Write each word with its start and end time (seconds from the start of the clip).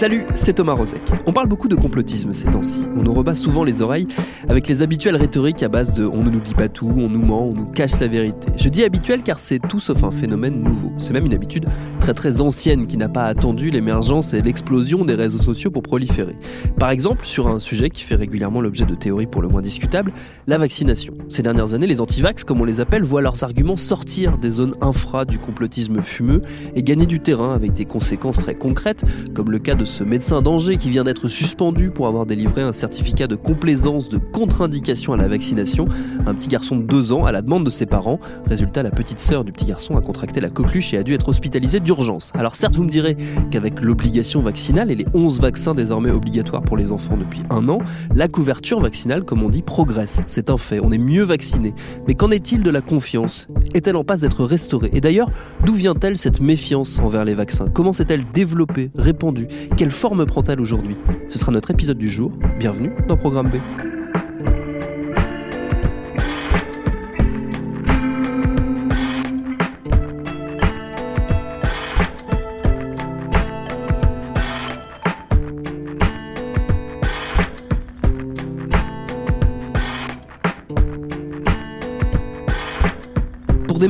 Salut, 0.00 0.24
c'est 0.32 0.54
Thomas 0.54 0.72
Rozek. 0.72 1.02
On 1.26 1.32
parle 1.34 1.46
beaucoup 1.46 1.68
de 1.68 1.76
complotisme 1.76 2.32
ces 2.32 2.46
temps-ci. 2.46 2.86
On 2.96 3.02
nous 3.02 3.12
rebat 3.12 3.34
souvent 3.34 3.64
les 3.64 3.82
oreilles 3.82 4.06
avec 4.48 4.66
les 4.66 4.80
habituelles 4.80 5.16
rhétoriques 5.16 5.62
à 5.62 5.68
base 5.68 5.92
de 5.92 6.06
on 6.06 6.22
ne 6.22 6.30
nous 6.30 6.40
dit 6.40 6.54
pas 6.54 6.70
tout, 6.70 6.90
on 6.96 7.10
nous 7.10 7.20
ment, 7.20 7.48
on 7.48 7.52
nous 7.52 7.66
cache 7.66 8.00
la 8.00 8.06
vérité. 8.06 8.48
Je 8.56 8.70
dis 8.70 8.82
habituel 8.82 9.22
car 9.22 9.38
c'est 9.38 9.58
tout 9.58 9.78
sauf 9.78 10.02
un 10.02 10.10
phénomène 10.10 10.62
nouveau. 10.62 10.90
C'est 10.96 11.12
même 11.12 11.26
une 11.26 11.34
habitude 11.34 11.66
très 12.00 12.14
très 12.14 12.40
ancienne 12.40 12.86
qui 12.86 12.96
n'a 12.96 13.10
pas 13.10 13.24
attendu 13.24 13.68
l'émergence 13.68 14.32
et 14.32 14.40
l'explosion 14.40 15.04
des 15.04 15.14
réseaux 15.14 15.38
sociaux 15.38 15.70
pour 15.70 15.82
proliférer. 15.82 16.34
Par 16.78 16.88
exemple, 16.88 17.26
sur 17.26 17.48
un 17.48 17.58
sujet 17.58 17.90
qui 17.90 18.02
fait 18.02 18.14
régulièrement 18.14 18.62
l'objet 18.62 18.86
de 18.86 18.94
théories 18.94 19.26
pour 19.26 19.42
le 19.42 19.48
moins 19.48 19.60
discutables, 19.60 20.14
la 20.46 20.56
vaccination. 20.56 21.12
Ces 21.28 21.42
dernières 21.42 21.74
années, 21.74 21.86
les 21.86 22.00
antivax, 22.00 22.44
comme 22.44 22.62
on 22.62 22.64
les 22.64 22.80
appelle, 22.80 23.02
voient 23.02 23.20
leurs 23.20 23.44
arguments 23.44 23.76
sortir 23.76 24.38
des 24.38 24.48
zones 24.48 24.76
infra 24.80 25.26
du 25.26 25.38
complotisme 25.38 26.00
fumeux 26.00 26.40
et 26.74 26.82
gagner 26.82 27.04
du 27.04 27.20
terrain 27.20 27.52
avec 27.52 27.74
des 27.74 27.84
conséquences 27.84 28.38
très 28.38 28.54
concrètes, 28.54 29.04
comme 29.34 29.50
le 29.50 29.58
cas 29.58 29.74
de 29.74 29.89
ce 29.90 30.04
médecin 30.04 30.40
d'Angers 30.40 30.76
qui 30.76 30.88
vient 30.88 31.04
d'être 31.04 31.28
suspendu 31.28 31.90
pour 31.90 32.06
avoir 32.06 32.24
délivré 32.24 32.62
un 32.62 32.72
certificat 32.72 33.26
de 33.26 33.34
complaisance 33.34 34.08
de 34.08 34.18
contre-indication 34.18 35.12
à 35.12 35.16
la 35.16 35.28
vaccination. 35.28 35.86
Un 36.26 36.34
petit 36.34 36.48
garçon 36.48 36.76
de 36.76 36.84
2 36.84 37.12
ans 37.12 37.24
à 37.24 37.32
la 37.32 37.42
demande 37.42 37.64
de 37.64 37.70
ses 37.70 37.86
parents. 37.86 38.20
Résultat, 38.46 38.82
la 38.82 38.90
petite 38.90 39.20
sœur 39.20 39.44
du 39.44 39.52
petit 39.52 39.64
garçon 39.66 39.96
a 39.96 40.00
contracté 40.00 40.40
la 40.40 40.48
coqueluche 40.48 40.94
et 40.94 40.96
a 40.96 41.02
dû 41.02 41.12
être 41.12 41.28
hospitalisée 41.28 41.80
d'urgence. 41.80 42.30
Alors 42.34 42.54
certes, 42.54 42.76
vous 42.76 42.84
me 42.84 42.90
direz 42.90 43.16
qu'avec 43.50 43.80
l'obligation 43.82 44.40
vaccinale 44.40 44.90
et 44.90 44.94
les 44.94 45.06
11 45.12 45.40
vaccins 45.40 45.74
désormais 45.74 46.10
obligatoires 46.10 46.62
pour 46.62 46.76
les 46.76 46.92
enfants 46.92 47.16
depuis 47.16 47.42
un 47.50 47.68
an, 47.68 47.80
la 48.14 48.28
couverture 48.28 48.80
vaccinale, 48.80 49.24
comme 49.24 49.42
on 49.42 49.48
dit, 49.48 49.62
progresse. 49.62 50.22
C'est 50.26 50.50
un 50.50 50.56
fait, 50.56 50.80
on 50.80 50.92
est 50.92 50.98
mieux 50.98 51.24
vacciné. 51.24 51.74
Mais 52.06 52.14
qu'en 52.14 52.30
est-il 52.30 52.62
de 52.62 52.70
la 52.70 52.80
confiance? 52.80 53.48
Est-elle 53.74 53.96
en 53.96 54.04
passe 54.04 54.20
d'être 54.20 54.44
restaurée? 54.44 54.90
Et 54.92 55.00
d'ailleurs, 55.00 55.30
d'où 55.66 55.74
vient-elle 55.74 56.16
cette 56.16 56.40
méfiance 56.40 57.00
envers 57.00 57.24
les 57.24 57.34
vaccins? 57.34 57.68
Comment 57.68 57.92
s'est-elle 57.92 58.22
développée, 58.32 58.90
répandue? 58.94 59.48
Quelle 59.80 59.90
forme 59.90 60.26
prend-elle 60.26 60.60
aujourd'hui? 60.60 60.94
Ce 61.28 61.38
sera 61.38 61.52
notre 61.52 61.70
épisode 61.70 61.96
du 61.96 62.10
jour. 62.10 62.32
Bienvenue 62.58 62.92
dans 63.08 63.16
Programme 63.16 63.48
B. 63.48 63.54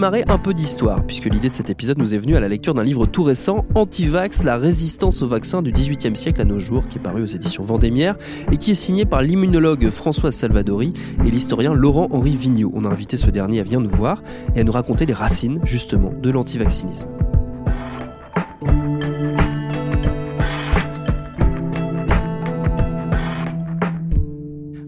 démarrer, 0.00 0.25
un 0.28 0.38
peu 0.38 0.55
d'histoire, 0.55 1.05
puisque 1.05 1.27
l'idée 1.27 1.50
de 1.50 1.55
cet 1.55 1.69
épisode 1.69 1.99
nous 1.99 2.15
est 2.15 2.16
venue 2.16 2.34
à 2.34 2.41
la 2.41 2.49
lecture 2.49 2.72
d'un 2.72 2.83
livre 2.83 3.05
tout 3.05 3.22
récent, 3.22 3.66
Antivax, 3.75 4.44
la 4.44 4.56
résistance 4.56 5.21
au 5.21 5.27
vaccin 5.27 5.61
du 5.61 5.72
XVIIIe 5.72 6.16
siècle 6.16 6.41
à 6.41 6.47
nos 6.47 6.59
jours, 6.59 6.88
qui 6.88 6.97
est 6.97 7.03
paru 7.03 7.22
aux 7.22 7.27
éditions 7.27 7.65
Vendémiaire 7.65 8.16
et 8.50 8.56
qui 8.56 8.71
est 8.71 8.75
signé 8.75 9.05
par 9.05 9.21
l'immunologue 9.21 9.91
Françoise 9.91 10.34
Salvadori 10.34 10.94
et 11.27 11.31
l'historien 11.31 11.75
Laurent-Henri 11.75 12.34
Vigneault. 12.34 12.72
On 12.75 12.87
a 12.87 12.89
invité 12.89 13.19
ce 13.19 13.28
dernier 13.28 13.60
à 13.60 13.62
venir 13.62 13.78
nous 13.83 13.91
voir 13.91 14.22
et 14.56 14.60
à 14.60 14.65
nous 14.65 14.72
raconter 14.72 15.05
les 15.05 15.12
racines, 15.12 15.60
justement, 15.65 16.15
de 16.22 16.31
l'antivaccinisme. 16.31 17.06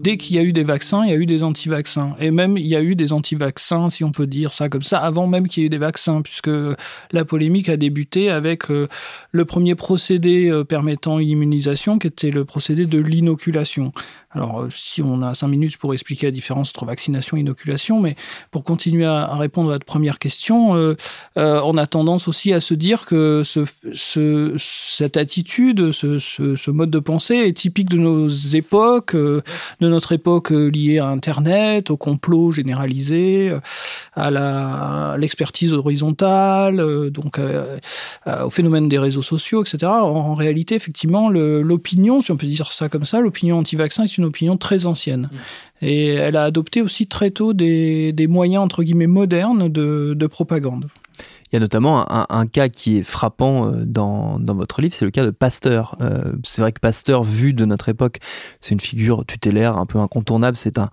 Dès 0.03 0.17
qu'il 0.17 0.35
y 0.35 0.39
a 0.39 0.43
eu 0.43 0.51
des 0.51 0.65
vaccins, 0.65 1.03
il 1.05 1.09
y 1.09 1.13
a 1.13 1.15
eu 1.15 1.25
des 1.25 1.43
anti-vaccins. 1.43 2.15
Et 2.19 2.29
même, 2.29 2.57
il 2.57 2.67
y 2.67 2.75
a 2.75 2.81
eu 2.81 2.95
des 2.95 3.13
anti-vaccins, 3.13 3.89
si 3.89 4.03
on 4.03 4.11
peut 4.11 4.27
dire 4.27 4.51
ça 4.51 4.67
comme 4.67 4.83
ça, 4.83 4.99
avant 4.99 5.27
même 5.27 5.47
qu'il 5.47 5.61
y 5.61 5.63
ait 5.63 5.67
eu 5.67 5.69
des 5.69 5.77
vaccins, 5.77 6.21
puisque 6.21 6.51
la 7.11 7.25
polémique 7.25 7.69
a 7.69 7.77
débuté 7.77 8.29
avec 8.29 8.69
euh, 8.69 8.89
le 9.31 9.45
premier 9.45 9.75
procédé 9.75 10.49
euh, 10.49 10.65
permettant 10.65 11.19
une 11.19 11.29
immunisation, 11.29 11.99
qui 11.99 12.07
était 12.07 12.31
le 12.31 12.43
procédé 12.43 12.85
de 12.85 12.99
l'inoculation. 12.99 13.93
Alors, 14.35 14.61
euh, 14.61 14.67
si 14.69 15.01
on 15.01 15.21
a 15.21 15.35
cinq 15.35 15.47
minutes 15.47 15.77
pour 15.77 15.93
expliquer 15.93 16.27
la 16.27 16.31
différence 16.31 16.69
entre 16.69 16.85
vaccination 16.85 17.37
et 17.37 17.41
inoculation, 17.41 17.99
mais 17.99 18.15
pour 18.51 18.63
continuer 18.63 19.05
à, 19.05 19.35
répondre 19.35 19.69
à 19.69 19.73
votre 19.73 19.85
première 19.85 20.17
question, 20.17 20.75
euh, 20.75 20.95
euh, 21.37 21.61
on 21.63 21.77
a 21.77 21.85
tendance 21.85 22.27
aussi 22.27 22.51
à 22.51 22.59
se 22.59 22.73
dire 22.73 23.05
que 23.05 23.43
ce, 23.43 23.65
ce, 23.93 24.55
cette 24.57 25.17
attitude, 25.17 25.91
ce, 25.91 26.71
mode 26.71 26.89
de 26.89 26.99
pensée 26.99 27.35
est 27.35 27.53
typique 27.53 27.89
de 27.89 27.97
nos 27.97 28.27
époques, 28.27 29.15
de 29.15 29.43
notre 29.81 30.13
époque 30.13 30.49
liée 30.49 30.97
à 30.97 31.07
Internet, 31.07 31.91
au 31.91 31.97
complot 31.97 32.51
généralisé, 32.51 33.55
à 34.15 35.15
l'expertise 35.19 35.73
horizontale, 35.73 37.11
donc 37.11 37.39
au 38.25 38.49
phénomène 38.49 38.89
des 38.89 38.97
réseaux 38.97 39.21
sociaux, 39.21 39.63
etc. 39.63 39.85
En, 39.85 40.33
réalité, 40.33 40.73
effectivement, 40.73 41.29
l'opinion, 41.29 42.21
si 42.21 42.31
on 42.31 42.37
peut 42.37 42.47
dire 42.47 42.71
ça 42.71 42.89
comme 42.89 43.05
ça, 43.05 43.19
l'opinion 43.19 43.59
anti-vaccin 43.59 44.03
est 44.03 44.17
une 44.17 44.22
opinion 44.23 44.57
très 44.57 44.85
ancienne. 44.85 45.29
Mm. 45.31 45.85
Et 45.85 46.07
elle 46.07 46.37
a 46.37 46.43
adopté 46.43 46.81
aussi 46.81 47.07
très 47.07 47.31
tôt 47.31 47.53
des, 47.53 48.27
moyens, 48.29 48.63
entre 48.63 48.83
guillemets, 48.83 49.07
modernes 49.07 49.69
de, 49.69 50.27
propagande. 50.27 50.87
Il 51.51 51.55
y 51.55 51.57
a 51.57 51.59
notamment 51.59 52.05
un, 52.09 52.47
cas 52.47 52.69
qui 52.69 52.97
est 52.97 53.03
frappant 53.03 53.67
euh, 53.67 53.83
dans, 53.85 54.39
votre 54.39 54.81
livre, 54.81 54.95
c'est 54.95 55.05
le 55.05 55.11
cas 55.11 55.25
de 55.25 55.29
Pasteur. 55.29 55.95
Euh, 56.01 56.33
c'est 56.43 56.61
vrai 56.61 56.71
que 56.71 56.79
Pasteur, 56.79 57.23
vu 57.23 57.53
de 57.53 57.65
notre 57.65 57.89
époque, 57.89 58.19
c'est 58.59 58.73
une 58.73 58.79
figure 58.79 59.25
tutélaire 59.25 59.77
un 59.77 59.85
peu 59.85 59.99
incontournable. 59.99 60.57
C'est 60.57 60.79
un, 60.79 60.89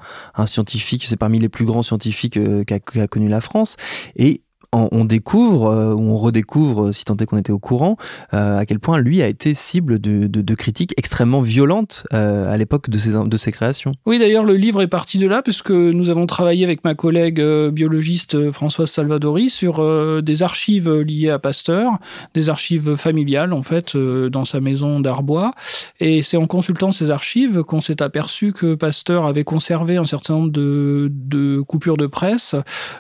scientifique, 0.47 1.05
c'est 1.05 1.17
parmi 1.17 1.39
les 1.39 1.49
plus 1.49 1.65
grands 1.65 1.83
scientifiques 1.83 2.37
euh, 2.37 2.65
qu'a 2.65 3.07
connu 3.07 3.29
la 3.29 3.41
France. 3.41 3.77
Et 4.17 4.43
on, 4.73 5.05
découvre, 5.05 5.67
euh, 5.67 5.95
ou 5.95 6.13
on 6.13 6.17
redécouvre, 6.17 6.87
euh, 6.87 6.93
si 6.93 7.05
tant 7.05 7.17
est 7.17 7.27
qu'on 7.27 7.39
était 7.39 7.53
au 7.53 7.59
courant, 7.59 7.97
euh, 8.35 8.59
à 8.59 8.67
quel 8.67 8.79
point 8.79 8.99
lui 8.99 9.21
a 9.23 9.27
été 9.27 9.53
cible 9.55 9.99
de, 9.99 10.55
critiques 10.55 10.93
extrêmement 10.97 11.41
violentes 11.41 12.07
à 12.11 12.57
l'époque 12.57 12.91
de 12.91 12.99
ses, 12.99 13.13
de 13.13 13.37
ses 13.37 13.53
créations. 13.53 13.93
Oui, 14.05 14.19
d'ailleurs, 14.19 14.45
le 14.45 14.57
livre 14.57 14.83
est 14.83 14.89
parti 14.89 15.19
de 15.19 15.29
là, 15.29 15.43
puisque 15.43 15.71
nous 15.71 16.11
avons 16.11 16.27
travaillé 16.27 16.65
avec 16.65 16.85
ma 16.85 16.95
collègue 16.95 17.41
biologiste 17.71 18.51
Françoise 18.51 18.91
Salvadori 18.91 19.49
sur 19.49 20.23
des 20.23 20.43
archives 20.43 20.93
liées 20.93 21.31
à 21.31 21.39
Pasteur, 21.39 21.93
des 22.35 22.49
archives 22.49 22.97
familiales, 22.97 23.53
en 23.53 23.63
fait, 23.63 23.97
dans 23.97 24.45
sa 24.45 24.61
maison 24.61 25.01
d'Arbois. 25.01 25.53
Et 26.01 26.21
c'est 26.21 26.37
en 26.37 26.47
consultant 26.47 26.91
ces 26.91 27.11
archives 27.11 27.63
qu'on 27.63 27.81
s'est 27.81 28.03
aperçu 28.03 28.53
que 28.53 28.75
Pasteur 28.75 29.25
avait 29.25 29.45
conservé 29.45 29.97
un 29.97 30.05
certain 30.05 30.35
nombre 30.35 30.53
de, 30.53 31.11
de 31.11 31.61
coupures 31.61 31.97
de 31.97 32.07
presse, 32.07 32.57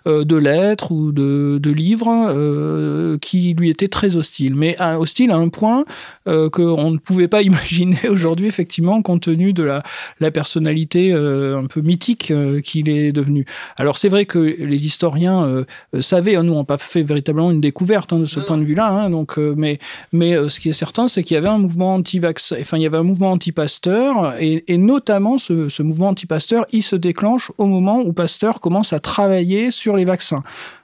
de 0.06 0.36
lettres 0.36 0.92
ou 0.92 1.12
de 1.12 1.59
de 1.60 1.70
livres 1.70 3.18
qui 3.20 3.54
lui 3.54 3.70
étaient 3.70 3.88
très 3.88 4.16
hostiles, 4.16 4.54
mais 4.54 4.76
hostiles 4.80 5.30
à 5.30 5.36
un 5.36 5.48
point 5.48 5.84
qu'on 6.24 6.90
ne 6.90 6.98
pouvait 6.98 7.28
pas 7.28 7.42
imaginer 7.50 8.08
aujourd'hui, 8.08 8.46
effectivement, 8.46 9.02
compte 9.02 9.22
tenu 9.22 9.52
de 9.52 9.62
la, 9.62 9.82
la 10.20 10.30
personnalité 10.30 11.12
un 11.12 11.66
peu 11.66 11.80
mythique 11.80 12.32
qu'il 12.64 12.88
est 12.88 13.12
devenu. 13.12 13.44
Alors 13.76 13.98
c'est 13.98 14.08
vrai 14.08 14.26
que 14.26 14.38
les 14.38 14.86
historiens 14.86 15.64
savaient, 16.00 16.36
hein, 16.36 16.42
nous 16.42 16.54
on 16.54 16.64
pas 16.64 16.78
fait 16.78 17.02
véritablement 17.02 17.50
une 17.50 17.60
découverte 17.60 18.12
hein, 18.12 18.18
de 18.18 18.24
ce 18.24 18.40
point 18.40 18.58
de 18.58 18.64
vue-là, 18.64 18.88
hein, 18.88 19.10
donc, 19.10 19.36
mais, 19.38 19.78
mais 20.12 20.48
ce 20.48 20.60
qui 20.60 20.68
est 20.68 20.74
certain, 20.74 21.08
c'est 21.08 21.22
qu'il 21.22 21.34
y 21.34 21.38
avait 21.38 21.48
un 21.48 21.58
mouvement 21.58 21.94
anti-vaccin, 21.94 22.56
enfin 22.60 22.76
il 22.76 22.82
y 22.82 22.86
avait 22.86 22.98
un 22.98 23.02
mouvement 23.02 23.32
anti-Pasteur, 23.32 24.34
et, 24.40 24.72
et, 24.72 24.78
notamment 24.78 25.38
ce, 25.38 25.68
ce 25.68 25.82
mouvement 25.82 26.08
anti-Pasteur, 26.08 26.66
il 26.72 26.82
se 26.82 26.96
déclenche 26.96 27.52
au 27.58 27.66
moment 27.66 28.00
où 28.00 28.12
Pasteur 28.12 28.60
commence 28.60 28.92
à 28.92 29.00
travailler 29.00 29.70
sur 29.70 29.96
les 29.96 30.04
vaccins. 30.04 30.42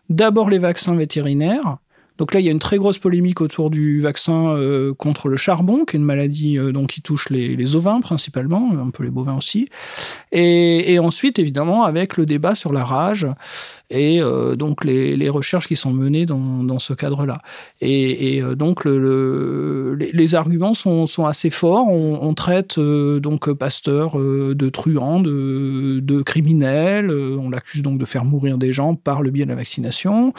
D'abord 0.09 0.51
les 0.51 0.59
vaccins 0.59 0.95
vétérinaires. 0.95 1.79
Donc 2.19 2.33
là, 2.33 2.41
il 2.41 2.47
y 2.47 2.49
a 2.49 2.53
une 2.53 2.59
très 2.59 2.79
grosse 2.79 2.99
polémique 2.99 3.41
autour 3.41 3.71
du 3.71 4.01
vaccin 4.01 4.49
euh, 4.49 4.95
contre 4.95 5.29
le 5.29 5.37
charbon, 5.37 5.85
qui 5.85 5.97
est 5.97 5.99
une 5.99 6.05
maladie 6.05 6.59
euh, 6.59 6.73
donc, 6.73 6.89
qui 6.91 7.03
touche 7.03 7.31
les, 7.31 7.57
les, 7.57 7.77
ovins 7.77 8.01
principalement, 8.01 8.73
un 8.73 8.91
peu 8.91 9.05
les 9.05 9.11
bovins 9.11 9.37
aussi. 9.37 9.69
Et, 10.33 10.93
et, 10.93 10.99
ensuite, 10.99 11.39
évidemment, 11.39 11.85
avec 11.85 12.17
le 12.17 12.27
débat 12.27 12.55
sur 12.55 12.73
la 12.73 12.85
rage 12.85 13.27
et 13.91 14.21
euh, 14.21 14.57
donc 14.57 14.85
les, 14.85 15.17
les, 15.17 15.29
recherches 15.29 15.69
qui 15.69 15.77
sont 15.77 15.93
menées 15.93 16.27
dans, 16.27 16.65
dans 16.65 16.79
ce 16.79 16.93
cadre-là. 16.93 17.39
Et, 17.81 18.35
et, 18.35 18.43
euh, 18.43 18.57
donc 18.57 18.85
le, 18.85 18.99
le, 18.99 19.95
les, 19.95 20.11
les, 20.13 20.35
arguments 20.35 20.75
sont, 20.75 21.07
sont, 21.07 21.27
assez 21.27 21.51
forts. 21.51 21.87
On, 21.89 22.19
on 22.21 22.35
traite 22.35 22.79
euh, 22.79 23.21
donc 23.21 23.53
Pasteur 23.53 24.19
euh, 24.19 24.55
de 24.57 24.69
truand, 24.69 25.21
de, 25.21 26.01
de 26.03 26.23
criminel. 26.23 27.11
On 27.13 27.49
l'accuse 27.49 27.83
donc 27.83 27.99
de 27.99 28.05
faire 28.05 28.25
mourir 28.25 28.59
des 28.59 28.73
gens 28.73 28.95
par 28.95 29.23
le 29.23 29.31
biais 29.31 29.45
de 29.45 29.51
la 29.51 29.57
vaccination. 29.57 30.33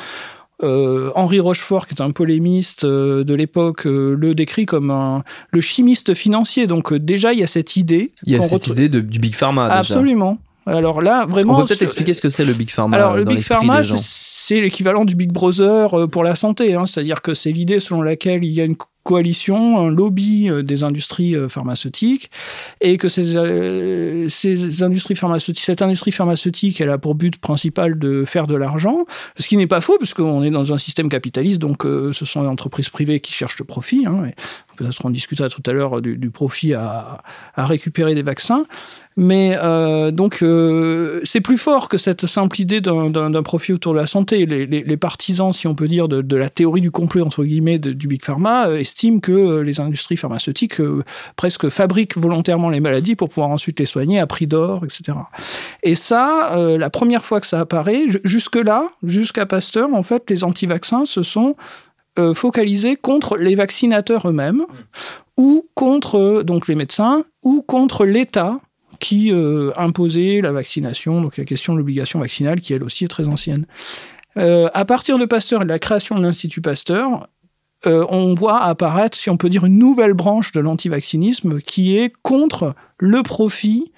Euh, 0.63 1.11
Henri 1.13 1.39
Rochefort, 1.39 1.85
qui 1.85 1.93
est 1.93 2.01
un 2.01 2.09
polémiste 2.09 2.83
euh, 2.83 3.23
de 3.23 3.33
l'époque, 3.35 3.85
euh, 3.85 4.15
le 4.19 4.33
décrit 4.33 4.65
comme 4.65 4.89
un, 4.89 5.23
le 5.51 5.61
chimiste 5.61 6.15
financier. 6.15 6.65
Donc 6.65 6.93
déjà, 6.93 7.33
il 7.33 7.39
y 7.39 7.43
a 7.43 7.47
cette 7.47 7.75
idée. 7.75 8.11
Il 8.25 8.33
y 8.33 8.35
a 8.35 8.41
cette 8.41 8.67
idée 8.67 8.89
de, 8.89 8.99
du 8.99 9.19
Big 9.19 9.35
Pharma. 9.35 9.67
Absolument. 9.67 10.39
Alors 10.65 11.01
là, 11.01 11.25
vraiment. 11.25 11.53
On 11.53 11.61
peut 11.61 11.67
peut-être 11.67 11.83
expliquer 11.83 12.13
ce 12.13 12.21
que 12.21 12.29
c'est 12.29 12.43
le 12.43 12.53
Big 12.53 12.71
Pharma. 12.71 12.97
Alors, 12.97 13.15
le 13.15 13.23
Big 13.23 13.41
Pharma, 13.41 13.81
c'est 13.83 14.59
l'équivalent 14.59 15.05
du 15.05 15.15
Big 15.15 15.31
Brother 15.31 16.09
pour 16.09 16.23
la 16.23 16.35
santé. 16.35 16.73
Hein. 16.73 16.85
C'est-à-dire 16.85 17.21
que 17.21 17.33
c'est 17.33 17.51
l'idée 17.51 17.79
selon 17.79 18.01
laquelle 18.01 18.43
il 18.43 18.51
y 18.51 18.59
a 18.59 18.65
une 18.65 18.75
coalition, 19.07 19.79
un 19.79 19.89
lobby 19.89 20.49
des 20.63 20.83
industries 20.83 21.35
pharmaceutiques, 21.47 22.29
et 22.81 22.97
que 22.97 23.07
euh, 23.17 24.27
ces 24.29 24.83
industries 24.83 25.15
pharmaceutiques, 25.15 25.63
cette 25.63 25.81
industrie 25.81 26.11
pharmaceutique, 26.11 26.81
elle 26.81 26.89
a 26.89 26.97
pour 26.97 27.15
but 27.15 27.37
principal 27.37 27.97
de 27.97 28.25
faire 28.25 28.47
de 28.47 28.55
l'argent, 28.55 29.05
ce 29.37 29.47
qui 29.47 29.57
n'est 29.57 29.67
pas 29.67 29.81
faux, 29.81 29.97
puisqu'on 29.97 30.43
est 30.43 30.49
dans 30.49 30.73
un 30.73 30.77
système 30.77 31.09
capitaliste, 31.09 31.59
donc 31.59 31.85
euh, 31.85 32.11
ce 32.11 32.25
sont 32.25 32.41
les 32.41 32.47
entreprises 32.47 32.89
privées 32.89 33.19
qui 33.19 33.33
cherchent 33.33 33.59
le 33.59 33.65
profit. 33.65 34.05
Hein, 34.05 34.31
Peut-être 34.77 34.97
qu'on 34.99 35.09
discutera 35.09 35.49
tout 35.49 35.63
à 35.65 35.71
l'heure 35.71 36.01
du, 36.01 36.29
profit 36.29 36.73
à, 36.73 37.23
récupérer 37.55 38.13
des 38.13 38.21
vaccins. 38.21 38.65
Mais 39.19 39.57
euh, 39.57 40.11
donc, 40.11 40.43
euh, 40.43 41.19
c'est 41.23 41.41
plus 41.41 41.57
fort 41.57 41.89
que 41.89 41.97
cette 41.97 42.27
simple 42.27 42.61
idée 42.61 42.81
d'un 42.81 43.43
profit 43.43 43.73
autour 43.73 43.93
de 43.93 43.97
la 43.97 44.05
santé. 44.05 44.45
Les, 44.45 44.97
partisans, 44.97 45.51
si 45.51 45.65
on 45.65 45.73
peut 45.73 45.87
dire, 45.87 46.07
de, 46.07 46.35
la 46.35 46.51
théorie 46.51 46.81
du 46.81 46.91
complot, 46.91 47.25
entre 47.25 47.43
guillemets, 47.43 47.79
du 47.79 48.07
Big 48.07 48.23
Pharma, 48.23 48.67
euh, 48.67 48.77
estiment 48.97 49.19
que 49.19 49.31
euh, 49.31 49.63
les 49.63 49.79
industries 49.79 50.17
pharmaceutiques 50.17 50.81
euh, 50.81 51.03
presque 51.35 51.69
fabriquent 51.69 52.17
volontairement 52.17 52.71
les 52.71 52.79
maladies 52.79 53.15
pour 53.15 53.29
pouvoir 53.29 53.49
ensuite 53.49 53.79
les 53.79 53.85
soigner 53.85 54.19
à 54.19 54.25
prix 54.25 54.47
d'or, 54.47 54.83
etc. 54.83 55.17
Et 55.83 55.93
ça, 55.93 56.55
euh, 56.55 56.79
la 56.79 56.89
première 56.89 57.23
fois 57.23 57.39
que 57.39 57.45
ça 57.45 57.59
apparaît, 57.59 58.05
jusque-là, 58.23 58.89
jusqu'à 59.03 59.45
Pasteur, 59.45 59.93
en 59.93 60.01
fait, 60.01 60.27
les 60.29 60.43
anti-vaccins 60.43 61.05
se 61.05 61.23
sont 61.23 61.55
focalisés 62.33 62.95
contre 62.95 63.37
les 63.37 63.53
vaccinateurs 63.53 64.27
eux-mêmes, 64.27 64.65
ou 65.37 65.67
contre 65.75 66.41
donc 66.41 66.67
les 66.67 66.73
médecins, 66.73 67.23
ou 67.43 67.61
contre 67.61 68.05
l'État 68.05 68.59
qui 68.99 69.31
euh, 69.31 69.71
imposait 69.75 70.41
la 70.41 70.51
vaccination, 70.51 71.21
donc 71.21 71.37
la 71.37 71.45
question 71.45 71.73
de 71.73 71.77
l'obligation 71.77 72.19
vaccinale, 72.19 72.61
qui 72.61 72.73
elle 72.73 72.83
aussi 72.83 73.05
est 73.05 73.09
très 73.09 73.27
ancienne. 73.27 73.67
Euh, 74.37 74.69
à 74.73 74.85
partir 74.85 75.17
de 75.17 75.25
Pasteur 75.25 75.61
et 75.61 75.65
de 75.65 75.69
la 75.69 75.79
création 75.79 76.15
de 76.15 76.21
l'Institut 76.21 76.61
Pasteur, 76.61 77.27
euh, 77.85 78.05
on 78.09 78.33
voit 78.33 78.61
apparaître, 78.61 79.17
si 79.17 79.29
on 79.29 79.37
peut 79.37 79.49
dire, 79.49 79.65
une 79.65 79.77
nouvelle 79.77 80.13
branche 80.13 80.51
de 80.51 80.59
l'antivaccinisme 80.59 81.61
qui 81.61 81.97
est 81.97 82.11
contre 82.23 82.73
le 82.99 83.21
profit 83.21 83.91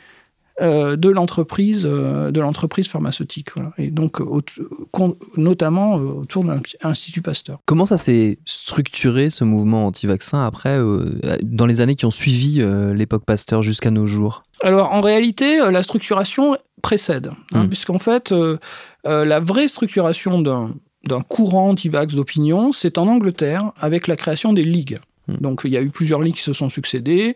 euh, 0.61 0.97
de 0.97 1.07
l'entreprise 1.07 1.83
euh, 1.85 2.31
de 2.31 2.41
l'entreprise 2.41 2.89
pharmaceutique 2.89 3.53
voilà. 3.55 3.71
et 3.77 3.87
donc 3.91 4.19
au, 4.19 4.41
notamment 5.37 5.97
euh, 5.97 6.01
autour 6.01 6.43
de 6.43 6.53
l'Institut 6.83 7.21
Pasteur. 7.21 7.59
Comment 7.65 7.85
ça 7.85 7.95
s'est 7.95 8.39
structuré 8.43 9.29
ce 9.29 9.45
mouvement 9.45 9.85
anti-vaccin 9.85 10.43
après 10.43 10.77
dans 11.43 11.65
les 11.65 11.79
années 11.79 11.95
qui 11.95 12.05
ont 12.05 12.11
suivi 12.11 12.61
l'époque 12.93 13.23
Pasteur 13.23 13.61
jusqu'à 13.61 13.89
nos 13.89 14.05
jours? 14.05 14.43
Alors 14.61 14.91
en 14.91 14.99
réalité 14.99 15.59
la 15.71 15.81
structuration 15.81 16.57
précède 16.81 17.31
hein, 17.53 17.63
mmh. 17.63 17.67
puisqu'en 17.69 17.99
fait 17.99 18.33
la 19.05 19.39
vraie 19.39 19.69
structuration 19.69 20.41
d'un 20.41 20.73
d'un 21.09 21.21
courant 21.21 21.69
anti-vax 21.69 22.15
d'opinion, 22.15 22.71
c'est 22.71 22.97
en 22.97 23.07
Angleterre 23.07 23.71
avec 23.79 24.07
la 24.07 24.15
création 24.15 24.53
des 24.53 24.63
ligues. 24.63 25.00
Mmh. 25.27 25.33
Donc 25.41 25.61
il 25.65 25.71
y 25.71 25.77
a 25.77 25.81
eu 25.81 25.89
plusieurs 25.89 26.21
ligues 26.21 26.35
qui 26.35 26.44
se 26.44 26.53
sont 26.53 26.69
succédées. 26.69 27.35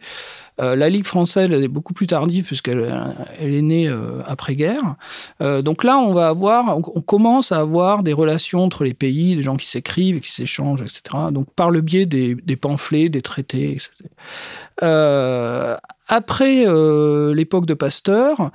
Euh, 0.61 0.75
la 0.75 0.87
Ligue 0.89 1.05
française 1.05 1.49
elle 1.51 1.63
est 1.63 1.67
beaucoup 1.67 1.93
plus 1.93 2.05
tardive 2.05 2.45
puisqu'elle 2.45 2.93
elle 3.39 3.53
est 3.53 3.61
née 3.61 3.87
euh, 3.87 4.21
après-guerre. 4.25 4.95
Euh, 5.41 5.61
donc 5.61 5.83
là, 5.83 5.97
on 5.97 6.13
va 6.13 6.27
avoir, 6.27 6.77
on, 6.77 6.81
on, 6.95 7.01
commence 7.01 7.51
à 7.51 7.59
avoir 7.59 8.03
des 8.03 8.13
relations 8.13 8.63
entre 8.63 8.83
les 8.83 8.93
pays, 8.93 9.35
des 9.35 9.41
gens 9.41 9.57
qui 9.57 9.67
s'écrivent 9.67 10.17
et 10.17 10.21
qui 10.21 10.31
s'échangent, 10.31 10.81
etc. 10.81 11.01
Donc 11.31 11.47
par 11.55 11.71
le 11.71 11.81
biais 11.81 12.05
des, 12.05 12.35
des 12.35 12.55
pamphlets, 12.55 13.09
des 13.09 13.21
traités, 13.21 13.71
etc. 13.71 13.89
Euh, 14.81 15.75
après 16.07 16.65
euh, 16.67 17.33
l'époque 17.33 17.65
de 17.65 17.73
Pasteur, 17.73 18.51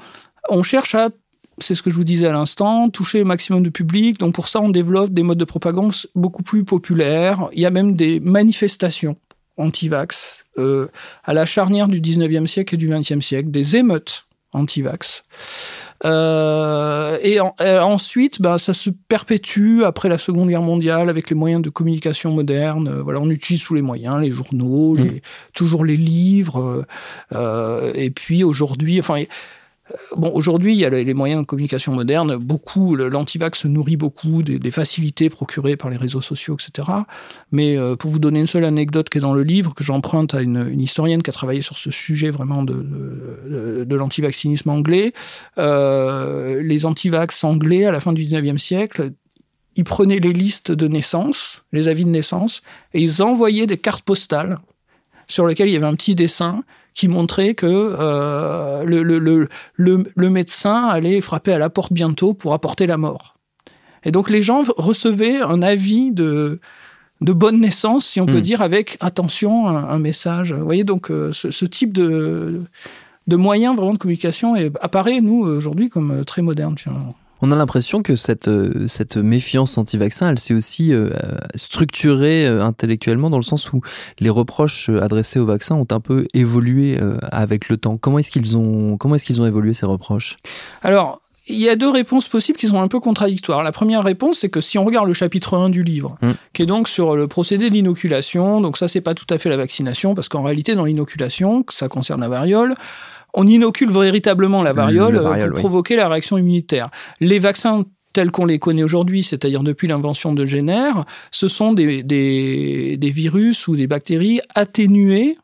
on 0.50 0.62
cherche 0.62 0.94
à 0.94 1.10
c'est 1.60 1.74
ce 1.74 1.82
que 1.82 1.90
je 1.90 1.96
vous 1.96 2.04
disais 2.04 2.26
à 2.26 2.32
l'instant, 2.32 2.90
toucher 2.90 3.18
le 3.18 3.24
maximum 3.24 3.62
de 3.62 3.70
public. 3.70 4.18
Donc 4.18 4.34
pour 4.34 4.48
ça, 4.48 4.60
on 4.60 4.68
développe 4.68 5.12
des 5.12 5.22
modes 5.22 5.38
de 5.38 5.44
propagande 5.44 5.92
beaucoup 6.14 6.42
plus 6.42 6.64
populaires. 6.64 7.48
Il 7.52 7.60
y 7.60 7.66
a 7.66 7.70
même 7.70 7.96
des 7.96 8.20
manifestations 8.20 9.16
anti-vax 9.56 10.44
euh, 10.58 10.88
à 11.24 11.34
la 11.34 11.46
charnière 11.46 11.88
du 11.88 12.00
19e 12.00 12.46
siècle 12.46 12.74
et 12.74 12.78
du 12.78 12.88
20e 12.88 13.20
siècle, 13.20 13.50
des 13.50 13.76
émeutes 13.76 14.26
anti-vax. 14.52 15.24
Euh, 16.04 17.18
et, 17.22 17.40
en, 17.40 17.54
et, 17.60 17.78
ensuite, 17.78 18.40
ben, 18.40 18.56
ça 18.58 18.72
se 18.72 18.90
perpétue 18.90 19.82
après 19.82 20.08
la 20.08 20.18
Seconde 20.18 20.48
Guerre 20.48 20.62
mondiale 20.62 21.08
avec 21.08 21.28
les 21.28 21.34
moyens 21.34 21.62
de 21.62 21.70
communication 21.70 22.32
modernes. 22.32 22.88
Euh, 22.88 23.02
voilà, 23.02 23.20
on 23.20 23.30
utilise 23.30 23.64
tous 23.64 23.74
les 23.74 23.82
moyens, 23.82 24.20
les 24.20 24.30
journaux, 24.30 24.94
mmh. 24.94 25.02
les, 25.02 25.22
toujours 25.54 25.84
les 25.84 25.96
livres. 25.96 26.86
Euh, 27.32 27.92
et 27.94 28.10
puis 28.10 28.44
aujourd'hui, 28.44 29.00
enfin, 29.00 29.24
Aujourd'hui, 30.12 30.74
il 30.74 30.78
y 30.78 30.84
a 30.84 30.90
les 30.90 31.14
moyens 31.14 31.42
de 31.42 31.46
communication 31.46 31.92
modernes. 31.92 32.36
Beaucoup, 32.36 32.96
l'antivax 32.96 33.60
se 33.60 33.68
nourrit 33.68 33.96
beaucoup 33.96 34.42
des, 34.42 34.70
facilités 34.70 35.30
procurées 35.30 35.76
par 35.76 35.90
les 35.90 35.96
réseaux 35.96 36.20
sociaux, 36.20 36.56
etc. 36.58 36.88
Mais 37.52 37.76
euh, 37.76 37.96
pour 37.96 38.10
vous 38.10 38.18
donner 38.18 38.40
une 38.40 38.46
seule 38.46 38.64
anecdote 38.64 39.08
qui 39.08 39.18
est 39.18 39.20
dans 39.20 39.32
le 39.32 39.42
livre, 39.42 39.74
que 39.74 39.84
j'emprunte 39.84 40.34
à 40.34 40.42
une, 40.42 40.80
historienne 40.80 41.22
qui 41.22 41.30
a 41.30 41.32
travaillé 41.32 41.60
sur 41.60 41.78
ce 41.78 41.90
sujet 41.90 42.30
vraiment 42.30 42.62
de, 42.62 42.74
de, 42.74 43.84
de 43.84 43.96
l'antivaccinisme 43.96 44.70
anglais, 44.70 45.12
euh, 45.58 46.62
les 46.62 46.86
antivax 46.86 47.44
anglais, 47.44 47.84
à 47.86 47.90
la 47.90 48.00
fin 48.00 48.12
du 48.12 48.24
19e 48.24 48.58
siècle, 48.58 49.12
ils 49.76 49.84
prenaient 49.84 50.18
les 50.18 50.32
listes 50.32 50.72
de 50.72 50.88
naissance, 50.88 51.64
les 51.72 51.88
avis 51.88 52.04
de 52.04 52.10
naissance, 52.10 52.62
et 52.94 53.00
ils 53.00 53.22
envoyaient 53.22 53.66
des 53.66 53.78
cartes 53.78 54.04
postales 54.04 54.58
sur 55.28 55.46
lesquelles 55.46 55.68
il 55.68 55.74
y 55.74 55.76
avait 55.76 55.86
un 55.86 55.94
petit 55.94 56.14
dessin 56.14 56.64
qui 56.94 57.08
montrait 57.08 57.54
que 57.54 57.66
euh, 57.66 58.84
le, 58.84 59.02
le, 59.02 59.48
le, 59.76 60.04
le 60.14 60.30
médecin 60.30 60.86
allait 60.86 61.20
frapper 61.20 61.52
à 61.52 61.58
la 61.58 61.70
porte 61.70 61.92
bientôt 61.92 62.34
pour 62.34 62.54
apporter 62.54 62.86
la 62.86 62.96
mort. 62.96 63.36
Et 64.04 64.10
donc 64.10 64.30
les 64.30 64.42
gens 64.42 64.62
recevaient 64.76 65.40
un 65.40 65.62
avis 65.62 66.12
de, 66.12 66.60
de 67.20 67.32
bonne 67.32 67.60
naissance, 67.60 68.06
si 68.06 68.20
on 68.20 68.26
peut 68.26 68.38
mmh. 68.38 68.42
dire, 68.42 68.62
avec 68.62 68.96
attention, 69.00 69.68
un, 69.68 69.88
un, 69.88 69.98
message. 69.98 70.52
Vous 70.52 70.64
voyez, 70.64 70.84
donc 70.84 71.10
euh, 71.10 71.32
ce, 71.32 71.50
ce, 71.50 71.64
type 71.64 71.92
de, 71.92 72.62
de 73.26 73.36
moyens 73.36 73.76
vraiment 73.76 73.92
de 73.92 73.98
communication 73.98 74.56
est, 74.56 74.72
apparaît, 74.80 75.20
nous, 75.20 75.40
aujourd'hui, 75.40 75.88
comme 75.88 76.24
très 76.24 76.42
moderne. 76.42 76.76
Finalement. 76.78 77.14
On 77.40 77.52
a 77.52 77.56
l'impression 77.56 78.02
que 78.02 78.16
cette, 78.16 78.48
euh, 78.48 78.86
cette 78.88 79.16
méfiance 79.16 79.78
anti-vaccin, 79.78 80.30
elle 80.30 80.38
s'est 80.38 80.54
aussi 80.54 80.92
euh, 80.92 81.10
structurée 81.54 82.46
euh, 82.46 82.64
intellectuellement 82.64 83.30
dans 83.30 83.36
le 83.36 83.42
sens 83.42 83.72
où 83.72 83.80
les 84.18 84.30
reproches 84.30 84.88
adressés 84.88 85.38
au 85.38 85.46
vaccin 85.46 85.74
ont 85.76 85.86
un 85.90 86.00
peu 86.00 86.26
évolué 86.34 86.98
avec 87.30 87.68
le 87.68 87.76
temps. 87.76 87.96
Comment 87.96 88.18
est-ce 88.18 88.30
qu'ils 88.30 88.56
ont, 88.56 88.96
comment 88.96 89.14
est-ce 89.14 89.24
qu'ils 89.24 89.40
ont 89.40 89.46
évolué 89.46 89.72
ces 89.72 89.86
reproches? 89.86 90.36
Alors, 90.82 91.20
il 91.48 91.56
y 91.56 91.68
a 91.68 91.76
deux 91.76 91.88
réponses 91.88 92.28
possibles 92.28 92.58
qui 92.58 92.66
sont 92.66 92.80
un 92.80 92.88
peu 92.88 93.00
contradictoires. 93.00 93.62
La 93.62 93.72
première 93.72 94.02
réponse, 94.02 94.38
c'est 94.38 94.48
que 94.48 94.60
si 94.60 94.78
on 94.78 94.84
regarde 94.84 95.06
le 95.06 95.14
chapitre 95.14 95.56
1 95.56 95.70
du 95.70 95.82
livre, 95.82 96.16
mmh. 96.20 96.30
qui 96.52 96.62
est 96.62 96.66
donc 96.66 96.88
sur 96.88 97.16
le 97.16 97.26
procédé 97.26 97.70
de 97.70 97.74
l'inoculation, 97.74 98.60
donc 98.60 98.76
ça, 98.76 98.88
c'est 98.88 99.00
pas 99.00 99.14
tout 99.14 99.26
à 99.30 99.38
fait 99.38 99.48
la 99.48 99.56
vaccination, 99.56 100.14
parce 100.14 100.28
qu'en 100.28 100.42
réalité, 100.42 100.74
dans 100.74 100.84
l'inoculation, 100.84 101.64
ça 101.70 101.88
concerne 101.88 102.20
la 102.20 102.28
variole, 102.28 102.74
on 103.34 103.46
inocule 103.46 103.90
véritablement 103.90 104.62
la 104.62 104.72
variole, 104.72 105.14
la 105.14 105.22
variole 105.22 105.50
pour 105.50 105.56
oui. 105.56 105.62
provoquer 105.62 105.96
la 105.96 106.08
réaction 106.08 106.38
immunitaire. 106.38 106.88
Les 107.20 107.38
vaccins 107.38 107.84
tels 108.12 108.30
qu'on 108.30 108.46
les 108.46 108.58
connaît 108.58 108.82
aujourd'hui, 108.82 109.22
c'est-à-dire 109.22 109.62
depuis 109.62 109.86
l'invention 109.86 110.32
de 110.32 110.44
Jenner, 110.44 110.90
ce 111.30 111.46
sont 111.46 111.72
des, 111.72 112.02
des 112.02 113.10
virus 113.10 113.68
ou 113.68 113.76
des 113.76 113.86
bactéries 113.86 114.40
atténuées 114.54 115.36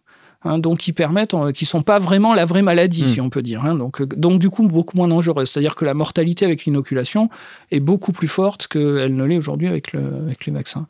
Hein, 0.46 0.58
donc 0.58 0.78
qui 0.78 0.92
permettent, 0.92 1.32
euh, 1.32 1.52
qui 1.52 1.64
sont 1.64 1.82
pas 1.82 1.98
vraiment 1.98 2.34
la 2.34 2.44
vraie 2.44 2.60
maladie, 2.60 3.04
hmm. 3.04 3.06
si 3.06 3.20
on 3.22 3.30
peut 3.30 3.40
dire. 3.40 3.64
Hein, 3.64 3.76
donc, 3.76 4.02
euh, 4.02 4.06
donc 4.06 4.38
du 4.38 4.50
coup 4.50 4.62
beaucoup 4.68 4.94
moins 4.94 5.08
dangereuse. 5.08 5.48
C'est-à-dire 5.48 5.74
que 5.74 5.86
la 5.86 5.94
mortalité 5.94 6.44
avec 6.44 6.66
l'inoculation 6.66 7.30
est 7.70 7.80
beaucoup 7.80 8.12
plus 8.12 8.28
forte 8.28 8.66
qu'elle 8.66 9.16
ne 9.16 9.24
l'est 9.24 9.38
aujourd'hui 9.38 9.68
avec, 9.68 9.94
le, 9.94 10.00
avec 10.26 10.44
les 10.44 10.52
vaccins. 10.52 10.86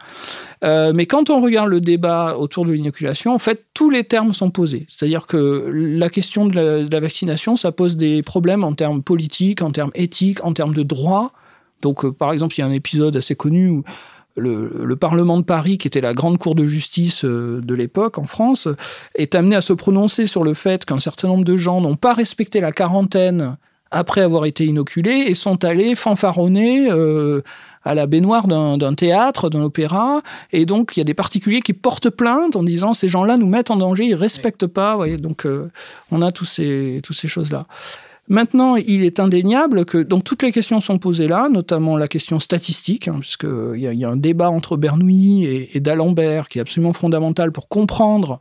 Euh, 0.64 0.92
mais 0.92 1.06
quand 1.06 1.30
on 1.30 1.40
regarde 1.40 1.68
le 1.68 1.80
débat 1.80 2.36
autour 2.36 2.64
de 2.64 2.72
l'inoculation, 2.72 3.32
en 3.32 3.38
fait, 3.38 3.64
tous 3.74 3.90
les 3.90 4.02
termes 4.02 4.32
sont 4.32 4.50
posés. 4.50 4.86
C'est-à-dire 4.88 5.26
que 5.28 5.70
la 5.72 6.10
question 6.10 6.46
de 6.46 6.56
la, 6.56 6.82
de 6.82 6.92
la, 6.92 7.00
vaccination, 7.00 7.54
ça 7.56 7.70
pose 7.70 7.96
des 7.96 8.22
problèmes 8.22 8.64
en 8.64 8.72
termes 8.72 9.04
politiques, 9.04 9.62
en 9.62 9.70
termes 9.70 9.92
éthiques, 9.94 10.44
en 10.44 10.52
termes 10.52 10.74
de 10.74 10.82
droit. 10.82 11.32
Donc, 11.80 12.10
par 12.10 12.32
exemple, 12.32 12.56
il 12.56 12.60
y 12.60 12.64
a 12.64 12.66
un 12.66 12.72
épisode 12.72 13.14
assez 13.16 13.36
connu 13.36 13.68
où 13.68 13.84
le, 14.36 14.96
Parlement 14.96 15.38
de 15.38 15.44
Paris, 15.44 15.78
qui 15.78 15.88
était 15.88 16.00
la 16.00 16.14
grande 16.14 16.38
cour 16.38 16.54
de 16.54 16.64
justice 16.64 17.24
euh, 17.24 17.60
de 17.62 17.74
l'époque 17.74 18.18
en 18.18 18.26
France, 18.26 18.68
est 19.14 19.34
amené 19.34 19.56
à 19.56 19.60
se 19.60 19.72
prononcer 19.72 20.26
sur 20.26 20.44
le 20.44 20.54
fait 20.54 20.84
qu'un 20.84 21.00
certain 21.00 21.28
nombre 21.28 21.44
de 21.44 21.56
gens 21.56 21.80
n'ont 21.80 21.96
pas 21.96 22.14
respecté 22.14 22.60
la 22.60 22.72
quarantaine 22.72 23.56
après 23.90 24.22
avoir 24.22 24.44
été 24.44 24.64
inoculés 24.64 25.24
et 25.28 25.34
sont 25.34 25.64
allés 25.64 25.94
fanfaronner 25.94 26.90
euh, 26.90 27.42
à 27.84 27.94
la 27.94 28.06
baignoire 28.06 28.48
d'un 28.48 28.94
théâtre, 28.94 29.50
d'un 29.50 29.62
opéra. 29.62 30.20
Et 30.52 30.66
donc, 30.66 30.96
il 30.96 31.00
y 31.00 31.02
a 31.02 31.04
des 31.04 31.14
particuliers 31.14 31.60
qui 31.60 31.74
portent 31.74 32.10
plainte 32.10 32.56
en 32.56 32.64
disant 32.64 32.92
ces 32.92 33.08
gens-là 33.08 33.36
nous 33.36 33.46
mettent 33.46 33.70
en 33.70 33.76
danger, 33.76 34.04
ils 34.06 34.14
respectent 34.14 34.66
pas. 34.66 34.96
Voyez, 34.96 35.16
donc, 35.16 35.46
euh, 35.46 35.70
on 36.10 36.22
a 36.22 36.32
tous 36.32 36.44
ces, 36.44 37.00
toutes 37.04 37.16
ces 37.16 37.28
choses-là. 37.28 37.66
Maintenant, 38.28 38.76
il 38.76 39.04
est 39.04 39.20
indéniable 39.20 39.84
que 39.84 39.98
donc 39.98 40.24
toutes 40.24 40.42
les 40.42 40.52
questions 40.52 40.80
sont 40.80 40.98
posées 40.98 41.28
là, 41.28 41.48
notamment 41.50 41.96
la 41.96 42.08
question 42.08 42.40
statistique, 42.40 43.08
hein, 43.08 43.18
puisqu'il 43.20 43.76
y, 43.76 43.96
y, 43.96 44.04
a 44.04 44.08
un 44.08 44.16
débat 44.16 44.50
entre 44.50 44.76
Bernoulli 44.76 45.68
et, 45.74 45.80
D'Alembert 45.80 46.48
qui 46.48 46.58
est 46.58 46.62
absolument 46.62 46.94
fondamental 46.94 47.52
pour 47.52 47.68
comprendre 47.68 48.40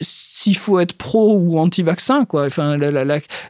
s'il 0.00 0.56
faut 0.56 0.78
être 0.78 0.92
pro 0.92 1.38
ou 1.38 1.58
anti-vaccin. 1.58 2.26
Enfin, 2.30 2.78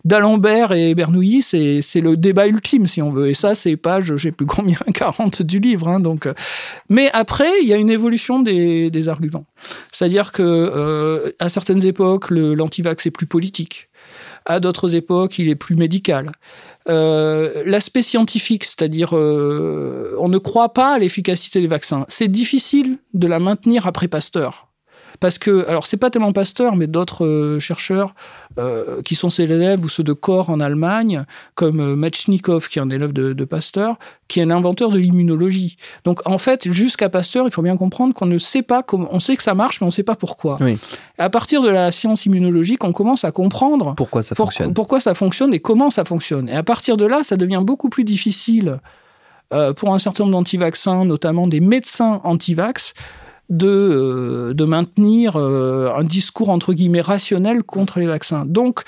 D'Alembert 0.05 0.73
et 0.73 0.95
Bernoulli, 0.95 1.43
c'est 1.43 2.01
le 2.01 2.17
débat 2.17 2.47
ultime, 2.47 2.87
si 2.87 3.03
on 3.03 3.11
veut. 3.11 3.29
Et 3.29 3.35
ça, 3.35 3.55
c'est 3.55 3.77
page, 3.77 4.05
je 4.07 4.17
sais 4.17 4.33
plus 4.33 4.47
combien, 4.47 4.79
40 4.95 5.43
du 5.43 5.59
livre. 5.59 5.89
Hein, 5.89 6.01
donc. 6.01 6.27
Euh. 6.27 6.35
Mais 6.89 7.11
après, 7.13 7.51
il 7.63 7.69
y 7.69 7.73
a 7.73 7.77
une 7.77 7.91
évolution 7.91 8.41
des, 8.41 9.09
arguments. 9.09 9.47
C'est-à-dire 9.93 10.33
que 10.33 10.43
euh, 10.43 11.31
certaines 11.49 11.85
époques, 11.85 12.31
l'anti-vax 12.31 13.07
est 13.07 13.11
plus 13.11 13.27
politique 13.27 13.89
à 14.47 14.61
d'autres 14.61 14.95
époques, 14.95 15.39
il 15.39 15.49
est 15.49 15.57
plus 15.57 15.75
médical. 15.75 16.33
Euh, 16.89 17.63
l'aspect 17.67 18.03
scientifique, 18.03 18.65
c'est-à-dire 18.65 19.17
euh, 19.17 20.17
on 20.21 20.29
ne 20.29 20.39
croit 20.39 20.73
pas 20.73 20.95
à 20.95 20.99
l'efficacité 20.99 21.61
des 21.61 21.67
vaccins. 21.67 22.05
C'est 22.09 22.29
difficile 22.29 22.99
de 23.13 23.27
la 23.27 23.41
maintenir 23.41 23.87
après 23.87 24.09
Pasteur. 24.09 24.69
Parce 25.21 25.39
que, 25.39 25.67
alors 25.69 25.87
c'est 25.87 25.97
pas 25.97 26.11
tellement 26.11 26.33
Pasteur, 26.33 26.77
mais 26.77 26.87
d'autres 26.87 27.25
euh, 27.25 27.61
chercheurs 27.61 28.15
euh, 28.59 29.01
qui 29.03 29.15
sont 29.15 29.31
ses 29.31 29.45
élèves 29.45 29.83
ou 29.85 29.89
ceux 29.89 30.03
de 30.03 30.13
corps 30.13 30.51
en 30.51 30.61
Allemagne, 30.61 31.25
comme 31.55 31.81
euh, 31.81 31.97
Metchnikov, 31.97 32.69
qui 32.69 32.79
est 32.79 32.83
un 32.83 32.91
élève 32.91 33.13
de, 33.13 33.45
Pasteur, 33.45 33.97
qui 34.29 34.41
est 34.41 34.43
un 34.43 34.51
inventeur 34.51 34.91
de 34.91 34.99
l'immunologie. 34.99 35.77
Donc 36.05 36.21
en 36.27 36.39
fait, 36.39 36.71
jusqu'à 36.71 37.09
Pasteur, 37.09 37.47
il 37.47 37.51
faut 37.51 37.63
bien 37.63 37.77
comprendre 37.77 38.13
qu'on 38.13 38.27
ne 38.27 38.39
sait 38.39 38.63
pas 38.63 38.83
comment. 38.83 39.09
On 39.13 39.21
sait 39.21 39.37
que 39.37 39.43
ça 39.43 39.55
marche, 39.55 39.81
mais 39.81 39.85
on 39.85 39.89
ne 39.89 39.93
sait 39.93 40.03
pas 40.03 40.17
pourquoi. 40.17 40.59
À 41.19 41.31
partir 41.31 41.63
de 41.63 41.69
la 41.69 41.91
science 41.91 42.27
immunologique, 42.27 42.85
on 42.85 42.93
commence 42.93 43.25
à 43.25 43.31
comprendre 43.31 43.95
pourquoi 43.97 44.23
ça 44.23 44.35
fonctionne. 44.35 44.75
Pourquoi 44.75 45.01
ça 45.01 45.15
fonctionne 45.15 45.55
et 45.55 45.61
comment 45.61 45.91
ça 45.91 46.05
fonctionne. 46.05 46.49
Et 46.49 46.55
à 46.55 46.63
partir 46.63 46.97
de 46.97 47.07
là, 47.07 47.23
ça 47.23 47.37
devient 47.37 47.63
beaucoup 47.63 47.89
plus 47.89 48.05
difficile 48.05 48.79
pour 49.77 49.95
un 49.95 49.99
certain 49.99 50.25
nombre 50.25 50.39
d'antivaccins, 50.39 51.05
notamment 51.05 51.47
des 51.47 51.61
médecins 51.61 52.21
antivax, 52.25 52.95
de, 53.51 53.69
euh, 53.69 54.55
de 54.55 54.65
maintenir 54.65 55.37
euh, 55.37 55.91
un 55.97 56.05
discours 56.05 56.51
entre 56.51 56.73
guillemets 56.73 57.01
rationnel 57.01 57.63
contre 57.63 58.01
les 58.01 58.07
vaccins. 58.07 58.45
Donc, 58.47 58.83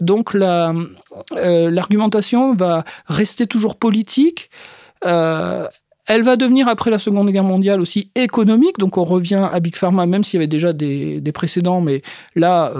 donc 0.00 0.34
euh, 0.34 1.70
l'argumentation 1.70 2.54
va 2.54 2.84
rester 3.06 3.46
toujours 3.46 3.76
politique. 3.76 4.50
Elle 6.08 6.24
va 6.24 6.34
devenir, 6.34 6.66
après 6.66 6.90
la 6.90 6.98
Seconde 6.98 7.30
Guerre 7.30 7.44
mondiale, 7.44 7.80
aussi 7.80 8.10
économique. 8.16 8.76
Donc, 8.78 8.98
on 8.98 9.04
revient 9.04 9.48
à 9.52 9.60
Big 9.60 9.76
Pharma, 9.76 10.04
même 10.04 10.24
s'il 10.24 10.38
y 10.38 10.40
avait 10.40 10.48
déjà 10.48 10.72
des, 10.72 11.20
des 11.20 11.32
précédents. 11.32 11.80
Mais 11.80 12.02
là, 12.34 12.72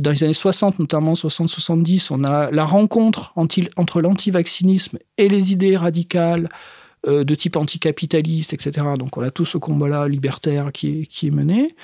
dans 0.00 0.10
les 0.10 0.24
années 0.24 0.32
60, 0.32 0.78
notamment 0.78 1.12
60-70, 1.12 2.08
on 2.10 2.24
a 2.24 2.50
la 2.50 2.64
rencontre 2.64 3.34
entre 3.36 4.00
l'antivaccinisme 4.00 4.98
et 5.18 5.28
les 5.28 5.52
idées 5.52 5.76
radicales 5.76 6.48
euh, 7.08 7.24
de 7.24 7.34
type 7.34 7.56
anticapitaliste, 7.56 8.52
etc. 8.52 8.86
Donc 8.96 9.16
on 9.16 9.22
a 9.22 9.32
tout 9.32 9.44
ce 9.44 9.58
combat-là 9.58 10.06
libertaire 10.06 10.70
qui 10.70 11.00
est, 11.00 11.06
qui 11.06 11.26
est 11.26 11.30
mené. 11.32 11.74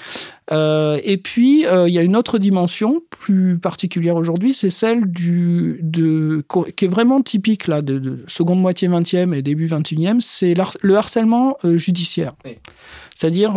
Euh, 0.53 1.01
et 1.03 1.17
puis, 1.17 1.67
euh, 1.67 1.89
il 1.89 1.95
y 1.95 1.99
a 1.99 2.03
une 2.03 2.17
autre 2.17 2.39
dimension 2.39 3.03
plus 3.11 3.59
particulière 3.59 4.15
aujourd'hui, 4.15 4.55
c'est 4.55 4.71
celle 4.71 5.07
du, 5.07 5.81
de, 5.83 6.45
qui 6.77 6.85
est 6.85 6.89
vraiment 6.89 7.21
typique 7.21 7.67
là, 7.67 7.83
de, 7.83 8.23
seconde 8.29 8.61
moitié 8.61 8.89
20e 8.89 9.35
et 9.35 9.43
début 9.43 9.67
21e, 9.67 10.21
c'est 10.21 10.55
le 10.83 10.97
harcèlement 10.97 11.59
judiciaire. 11.65 12.37
C'est-à-dire, 13.17 13.55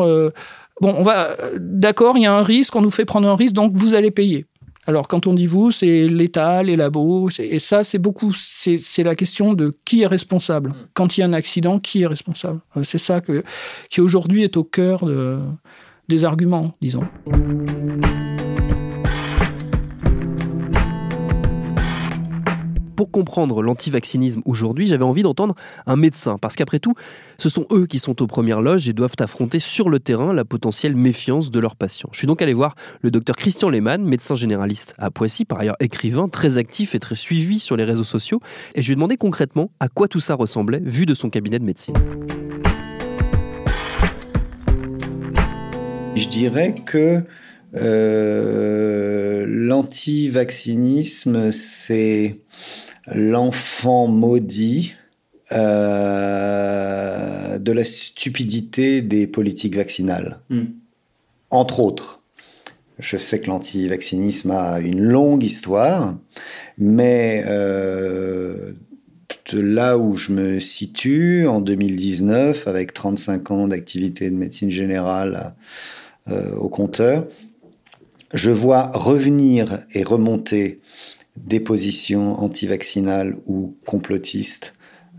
bon, 0.82 0.96
on 0.98 1.04
va, 1.04 1.36
d'accord, 1.60 2.18
il 2.18 2.24
y 2.24 2.26
a 2.26 2.34
un 2.34 2.44
risque, 2.44 2.76
on 2.76 2.82
nous 2.82 2.90
fait 2.90 3.06
prendre 3.06 3.28
un 3.28 3.36
risque, 3.36 3.54
donc 3.54 3.74
vous 3.76 3.94
allez 3.94 4.10
payer. 4.10 4.48
Alors, 4.88 5.08
quand 5.08 5.28
on 5.28 5.34
dit 5.34 5.46
vous, 5.46 5.72
c'est 5.72 6.08
l'État, 6.08 6.64
les 6.64 6.76
labos, 6.76 7.30
et 7.40 7.60
ça, 7.60 7.84
c'est 7.84 8.00
beaucoup, 8.00 8.34
c'est 8.34 9.04
la 9.04 9.16
question 9.16 9.54
de 9.54 9.76
qui 9.86 10.02
est 10.02 10.08
responsable. 10.08 10.72
Mm. 10.72 10.76
Quand 10.94 11.18
il 11.18 11.22
y 11.22 11.24
a 11.24 11.28
un 11.28 11.34
accident, 11.34 11.80
qui 11.80 12.02
est 12.02 12.08
responsable? 12.08 12.60
C'est 12.84 12.98
ça 12.98 13.22
que, 13.22 13.44
qui 13.90 14.02
aujourd'hui 14.02 14.44
est 14.44 14.58
au 14.58 14.64
cœur 14.64 15.06
des 16.08 16.26
arguments, 16.26 16.76
disons. 16.82 17.04
Pour 23.02 23.10
comprendre 23.10 23.64
l'antivaccinisme 23.64 24.44
aujourd'hui, 24.46 24.86
j'avais 24.86 25.04
envie 25.04 25.24
d'entendre 25.24 25.56
un 25.88 25.96
médecin, 25.96 26.38
parce 26.40 26.56
qu'après 26.56 26.78
tout, 26.78 26.94
ce 27.40 27.50
sont 27.50 27.66
eux 27.72 27.88
qui 27.88 27.98
sont 27.98 28.22
aux 28.22 28.28
premières 28.28 28.62
loges 28.62 28.88
et 28.88 28.94
doivent 28.94 29.16
affronter 29.18 29.58
sur 29.58 29.90
le 29.90 30.00
terrain 30.00 30.36
la 30.36 30.46
potentielle 30.46 30.96
méfiance 30.96 31.50
de 31.50 31.60
leurs 31.60 31.76
patients. 31.76 32.10
Je 32.12 32.20
suis 32.20 32.28
donc 32.28 32.44
allé 32.44 32.54
voir 32.54 32.76
le 33.02 33.10
docteur 33.10 33.36
Christian 33.36 33.70
Lehmann, 33.70 34.04
médecin 34.04 34.36
généraliste 34.36 34.94
à 35.00 35.10
Poissy, 35.10 35.46
par 35.46 35.62
ailleurs 35.62 35.78
écrivain, 35.80 36.30
très 36.30 36.58
actif 36.58 36.94
et 36.94 37.00
très 37.00 37.16
suivi 37.16 37.58
sur 37.58 37.76
les 37.76 37.86
réseaux 37.86 38.04
sociaux, 38.04 38.40
et 38.76 38.84
je 38.84 38.90
lui 38.90 38.94
ai 38.94 38.96
demandé 38.98 39.18
concrètement 39.18 39.72
à 39.80 39.88
quoi 39.88 40.08
tout 40.08 40.20
ça 40.20 40.36
ressemblait 40.36 40.82
vu 40.84 41.08
de 41.08 41.16
son 41.16 41.32
cabinet 41.32 41.58
de 41.58 41.66
médecine. 41.66 41.96
Je 46.16 46.28
dirais 46.28 46.76
que 46.86 47.24
euh, 47.74 49.46
l'antivaccinisme, 49.48 51.52
c'est 51.52 52.36
l'enfant 53.08 54.08
maudit 54.08 54.96
euh, 55.52 57.58
de 57.58 57.72
la 57.72 57.84
stupidité 57.84 59.02
des 59.02 59.28
politiques 59.28 59.76
vaccinales. 59.76 60.40
Hmm. 60.50 60.66
Entre 61.50 61.82
autres. 61.82 62.22
Je 63.00 63.18
sais 63.18 63.40
que 63.40 63.48
l'antivaccinisme 63.48 64.52
a 64.52 64.80
une 64.80 65.02
longue 65.02 65.44
histoire, 65.44 66.16
mais 66.78 67.44
euh, 67.48 68.74
de 69.52 69.60
là 69.60 69.98
où 69.98 70.16
je 70.16 70.32
me 70.32 70.60
situe, 70.60 71.48
en 71.48 71.60
2019, 71.60 72.68
avec 72.68 72.94
35 72.94 73.52
ans 73.52 73.68
d'activité 73.68 74.30
de 74.30 74.38
médecine 74.38 74.70
générale 74.70 75.56
euh, 76.30 76.54
au 76.56 76.70
compteur, 76.70 77.24
je 78.34 78.52
vois 78.52 78.92
revenir 78.94 79.80
et 79.94 80.04
remonter 80.04 80.78
des 81.46 81.60
positions 81.60 82.40
anti-vaccinales 82.42 83.36
ou 83.46 83.76
complotistes, 83.86 84.74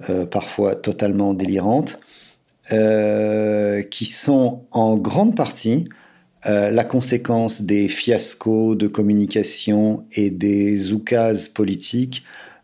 euh, 0.08 0.26
parfois 0.26 0.74
totalement 0.74 1.34
délirantes, 1.34 1.98
euh, 2.72 3.82
qui 3.82 4.04
sont 4.04 4.62
en 4.70 4.96
grande 4.96 5.36
partie 5.36 5.88
euh, 6.46 6.70
la 6.70 6.84
conséquence 6.84 7.62
des 7.62 7.88
fiascos 7.88 8.74
de 8.74 8.88
communication 8.88 10.04
et 10.12 10.30
des 10.30 10.92
oukases 10.92 11.48
politiques 11.48 12.22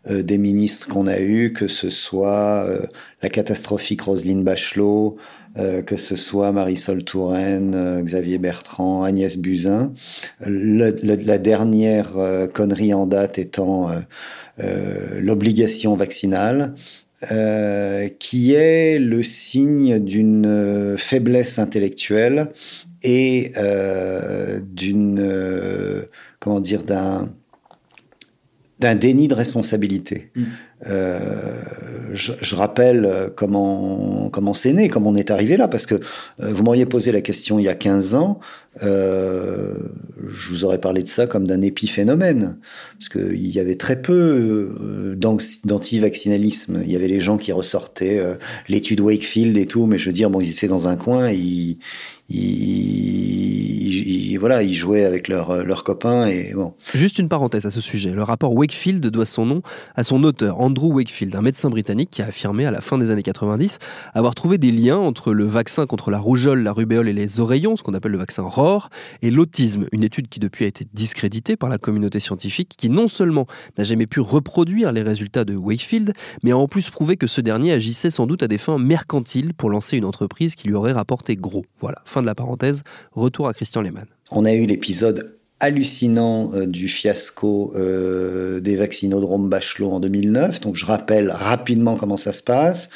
des 0.09 0.37
ministres 0.37 0.87
qu'on 0.87 1.07
a 1.07 1.19
eus, 1.19 1.51
que 1.51 1.67
ce 1.67 1.89
soit 1.89 2.67
la 3.21 3.29
catastrophique 3.29 4.01
Roselyne 4.01 4.45
Bachelot, 4.45 5.17
euh, 5.57 5.81
que 5.81 5.97
ce 5.97 6.15
soit 6.15 6.51
Marisol 6.51 7.03
Touraine, 7.03 7.73
euh, 7.75 8.01
Xavier 8.01 8.37
Bertrand, 8.37 9.03
Agnès 9.03 9.35
Buzyn. 9.37 9.91
la 10.45 11.37
dernière 11.39 12.17
euh, 12.17 12.45
connerie 12.47 12.93
en 12.93 13.07
date 13.07 13.39
étant 13.39 13.89
l'obligation 15.19 15.95
vaccinale. 15.95 16.75
qui 18.19 18.53
est 18.53 18.99
le 18.99 19.23
signe 19.23 19.99
d'une 19.99 20.95
faiblesse 20.97 21.59
intellectuelle 21.59 22.47
et 23.03 23.53
d'une 24.61 26.05
comment 26.39 26.59
dire 26.59 26.83
d'un 26.83 27.29
d'un 28.79 28.95
déni 28.95 29.27
de 29.27 29.35
responsabilité. 29.35 30.31
Mmh. 30.35 30.43
Euh, 30.87 31.61
je, 32.13 32.31
je, 32.39 32.55
rappelle 32.55 33.31
comment 33.35 34.29
comment 34.29 34.53
c'est 34.53 34.71
né, 34.71 34.87
comment 34.87 35.09
on 35.09 35.15
est 35.15 35.29
arrivé 35.29 35.57
là, 35.57 35.67
parce 35.67 35.85
que 35.85 35.95
euh, 35.95 36.53
vous 36.53 36.63
m'auriez 36.63 36.85
posé 36.85 37.11
la 37.11 37.19
question 37.19 37.59
il 37.59 37.65
y 37.65 37.67
a 37.69 37.75
15 37.75 38.15
ans, 38.15 38.39
euh, 38.83 39.73
je 40.31 40.49
vous 40.49 40.63
aurais 40.63 40.77
parlé 40.79 41.01
de 41.01 41.07
ça 41.07 41.27
comme 41.27 41.47
d'un 41.47 41.61
épiphénomène, 41.61 42.57
parce 42.97 43.09
qu'il 43.09 43.47
y 43.47 43.59
avait 43.59 43.75
très 43.75 44.01
peu 44.01 44.73
euh, 44.79 45.15
d'anti-vaccinalisme. 45.15 46.81
Il 46.85 46.91
y 46.91 46.95
avait 46.95 47.07
les 47.07 47.19
gens 47.19 47.37
qui 47.37 47.51
ressortaient 47.51 48.19
euh, 48.19 48.35
l'étude 48.67 49.01
Wakefield 49.01 49.57
et 49.57 49.65
tout, 49.65 49.85
mais 49.85 49.97
je 49.97 50.05
veux 50.05 50.13
dire, 50.13 50.29
bon, 50.29 50.39
ils 50.39 50.51
étaient 50.51 50.67
dans 50.67 50.87
un 50.87 50.95
coin, 50.95 51.31
ils, 51.31 51.79
ils, 52.29 54.37
voilà, 54.39 54.63
ils 54.63 54.75
jouaient 54.75 55.05
avec 55.05 55.27
leurs 55.27 55.63
leur 55.63 55.83
copains 55.83 56.29
bon. 56.53 56.73
Juste 56.93 57.19
une 57.19 57.29
parenthèse 57.29 57.65
à 57.65 57.71
ce 57.71 57.81
sujet. 57.81 58.11
Le 58.11 58.23
rapport 58.23 58.53
Wakefield 58.53 59.05
doit 59.07 59.25
son 59.25 59.45
nom 59.45 59.61
à 59.95 60.03
son 60.03 60.23
auteur, 60.23 60.59
Andrew 60.59 60.93
Wakefield, 60.93 61.35
un 61.35 61.41
médecin 61.41 61.69
britannique 61.69 62.09
qui 62.11 62.21
a 62.21 62.27
affirmé 62.27 62.65
à 62.65 62.71
la 62.71 62.81
fin 62.81 62.97
des 62.97 63.11
années 63.11 63.23
90 63.23 63.79
avoir 64.13 64.35
trouvé 64.35 64.57
des 64.57 64.71
liens 64.71 64.97
entre 64.97 65.33
le 65.33 65.45
vaccin 65.45 65.85
contre 65.85 66.11
la 66.11 66.19
rougeole, 66.19 66.63
la 66.63 66.71
rubéole 66.71 67.07
et 67.07 67.13
les 67.13 67.39
oreillons, 67.39 67.75
ce 67.75 67.83
qu'on 67.83 67.93
appelle 67.93 68.11
le 68.11 68.17
vaccin 68.17 68.43
ROR, 68.43 68.89
et 69.21 69.31
l'autisme, 69.31 69.87
une 69.91 70.03
étude 70.03 70.29
qui 70.29 70.39
depuis 70.39 70.65
a 70.65 70.67
été 70.67 70.85
discréditée 70.93 71.55
par 71.55 71.69
la 71.69 71.77
communauté 71.77 72.19
scientifique, 72.19 72.73
qui 72.77 72.89
non 72.89 73.07
seulement 73.07 73.47
n'a 73.77 73.83
jamais 73.83 74.07
pu 74.07 74.19
reproduire 74.19 74.91
les 74.91 75.01
résultats 75.01 75.45
de 75.45 75.55
Wakefield, 75.55 76.13
mais 76.43 76.51
a 76.51 76.57
en 76.57 76.67
plus 76.67 76.89
prouvé 76.89 77.17
que 77.17 77.27
ce 77.27 77.41
dernier 77.41 77.73
agissait 77.73 78.09
sans 78.09 78.27
doute 78.27 78.43
à 78.43 78.47
des 78.47 78.57
fins 78.57 78.77
mercantiles 78.77 79.53
pour 79.53 79.69
lancer 79.69 79.97
une 79.97 80.05
entreprise 80.05 80.55
qui 80.55 80.67
lui 80.67 80.75
aurait 80.75 80.91
rapporté 80.91 81.35
gros. 81.35 81.65
Voilà, 81.81 82.01
fin 82.05 82.18
de 82.21 82.25
la 82.25 82.35
parenthèse, 82.35 82.83
retour 83.11 83.47
à 83.47 83.53
Christian 83.53 83.81
Lehmann. 83.81 84.07
On 84.31 84.45
a 84.45 84.53
eu 84.53 84.65
l'épisode 84.65 85.39
hallucinant 85.59 86.51
euh, 86.53 86.65
du 86.65 86.87
fiasco 86.87 87.73
euh, 87.75 88.59
des 88.59 88.75
vaccinodromes 88.75 89.49
Bachelot 89.49 89.91
en 89.91 89.99
2009. 89.99 90.61
Donc 90.61 90.75
je 90.75 90.85
rappelle 90.85 91.31
rapidement 91.31 91.95
comment 91.95 92.17
ça 92.17 92.31
se 92.31 92.41
passe. 92.41 92.89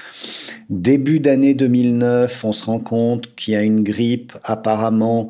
Début 0.70 1.20
d'année 1.20 1.54
2009, 1.54 2.44
on 2.46 2.54
se 2.54 2.66
rend 2.66 2.80
compte 2.80 3.36
qu'il 3.36 3.54
y 3.54 3.58
a 3.58 3.64
une 3.64 3.84
grippe 3.84 4.34
apparemment 4.44 5.30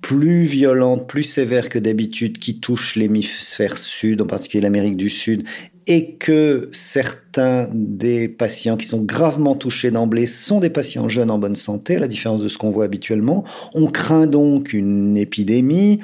plus 0.00 0.44
violente, 0.44 1.08
plus 1.08 1.22
sévère 1.22 1.70
que 1.70 1.78
d'habitude 1.78 2.38
qui 2.38 2.58
touche 2.60 2.96
l'hémisphère 2.96 3.78
sud, 3.78 4.20
en 4.20 4.26
particulier 4.26 4.60
l'Amérique 4.60 4.98
du 4.98 5.08
Sud, 5.08 5.44
et 5.86 6.12
que 6.14 6.68
certains 6.72 7.68
des 7.72 8.28
patients 8.28 8.76
qui 8.76 8.86
sont 8.86 9.02
gravement 9.02 9.54
touchés 9.54 9.90
d'emblée 9.90 10.26
sont 10.26 10.60
des 10.60 10.70
patients 10.70 11.08
jeunes 11.08 11.30
en 11.30 11.38
bonne 11.38 11.56
santé, 11.56 11.96
à 11.96 11.98
la 11.98 12.08
différence 12.08 12.42
de 12.42 12.48
ce 12.48 12.56
qu'on 12.56 12.70
voit 12.70 12.84
habituellement. 12.84 13.44
On 13.74 13.86
craint 13.86 14.26
donc 14.26 14.72
une 14.72 15.16
épidémie, 15.16 16.00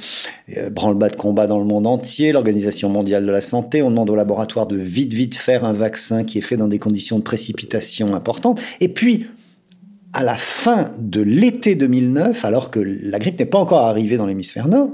euh, 0.56 0.70
branle-bas 0.70 1.08
de 1.08 1.16
combat 1.16 1.46
dans 1.46 1.58
le 1.58 1.64
monde 1.64 1.86
entier, 1.86 2.32
l'Organisation 2.32 2.88
mondiale 2.88 3.24
de 3.24 3.30
la 3.30 3.40
santé, 3.40 3.82
on 3.82 3.90
demande 3.90 4.10
au 4.10 4.16
laboratoire 4.16 4.66
de 4.66 4.76
vite, 4.76 5.12
vite 5.12 5.34
faire 5.34 5.64
un 5.64 5.72
vaccin 5.72 6.24
qui 6.24 6.38
est 6.38 6.42
fait 6.42 6.56
dans 6.56 6.68
des 6.68 6.78
conditions 6.78 7.18
de 7.18 7.24
précipitation 7.24 8.14
importantes. 8.14 8.60
Et 8.80 8.88
puis, 8.88 9.26
à 10.12 10.24
la 10.24 10.36
fin 10.36 10.90
de 10.98 11.20
l'été 11.22 11.74
2009, 11.74 12.44
alors 12.44 12.70
que 12.70 12.80
la 12.80 13.18
grippe 13.18 13.38
n'est 13.38 13.46
pas 13.46 13.58
encore 13.58 13.80
arrivée 13.80 14.16
dans 14.16 14.26
l'hémisphère 14.26 14.68
nord, 14.68 14.90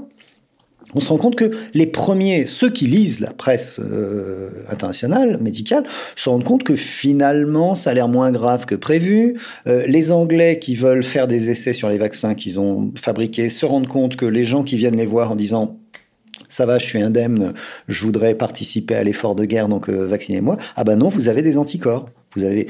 on 0.93 0.99
se 0.99 1.09
rend 1.09 1.17
compte 1.17 1.35
que 1.35 1.51
les 1.73 1.85
premiers, 1.85 2.45
ceux 2.45 2.69
qui 2.69 2.85
lisent 2.85 3.19
la 3.19 3.33
presse 3.33 3.79
euh, 3.79 4.49
internationale, 4.69 5.37
médicale, 5.41 5.83
se 6.15 6.29
rendent 6.29 6.43
compte 6.43 6.63
que 6.63 6.75
finalement, 6.75 7.75
ça 7.75 7.91
a 7.91 7.93
l'air 7.93 8.07
moins 8.07 8.31
grave 8.31 8.65
que 8.65 8.75
prévu. 8.75 9.37
Euh, 9.67 9.83
les 9.87 10.11
Anglais 10.11 10.59
qui 10.59 10.75
veulent 10.75 11.03
faire 11.03 11.27
des 11.27 11.51
essais 11.51 11.73
sur 11.73 11.89
les 11.89 11.97
vaccins 11.97 12.35
qu'ils 12.35 12.59
ont 12.59 12.91
fabriqués 12.95 13.49
se 13.49 13.65
rendent 13.65 13.87
compte 13.87 14.15
que 14.15 14.25
les 14.25 14.45
gens 14.45 14.63
qui 14.63 14.77
viennent 14.77 14.97
les 14.97 15.05
voir 15.05 15.31
en 15.31 15.35
disant 15.35 15.77
ça 16.49 16.65
va, 16.65 16.77
je 16.77 16.85
suis 16.85 17.01
indemne, 17.01 17.53
je 17.87 18.03
voudrais 18.03 18.35
participer 18.35 18.95
à 18.95 19.03
l'effort 19.03 19.35
de 19.35 19.43
guerre, 19.45 19.67
donc 19.67 19.89
euh, 19.89 20.07
vaccinez-moi. 20.07 20.57
Ah 20.75 20.83
ben 20.83 20.95
non, 20.95 21.09
vous 21.09 21.27
avez 21.27 21.41
des 21.41 21.57
anticorps. 21.57 22.09
Vous 22.35 22.43
avez 22.43 22.67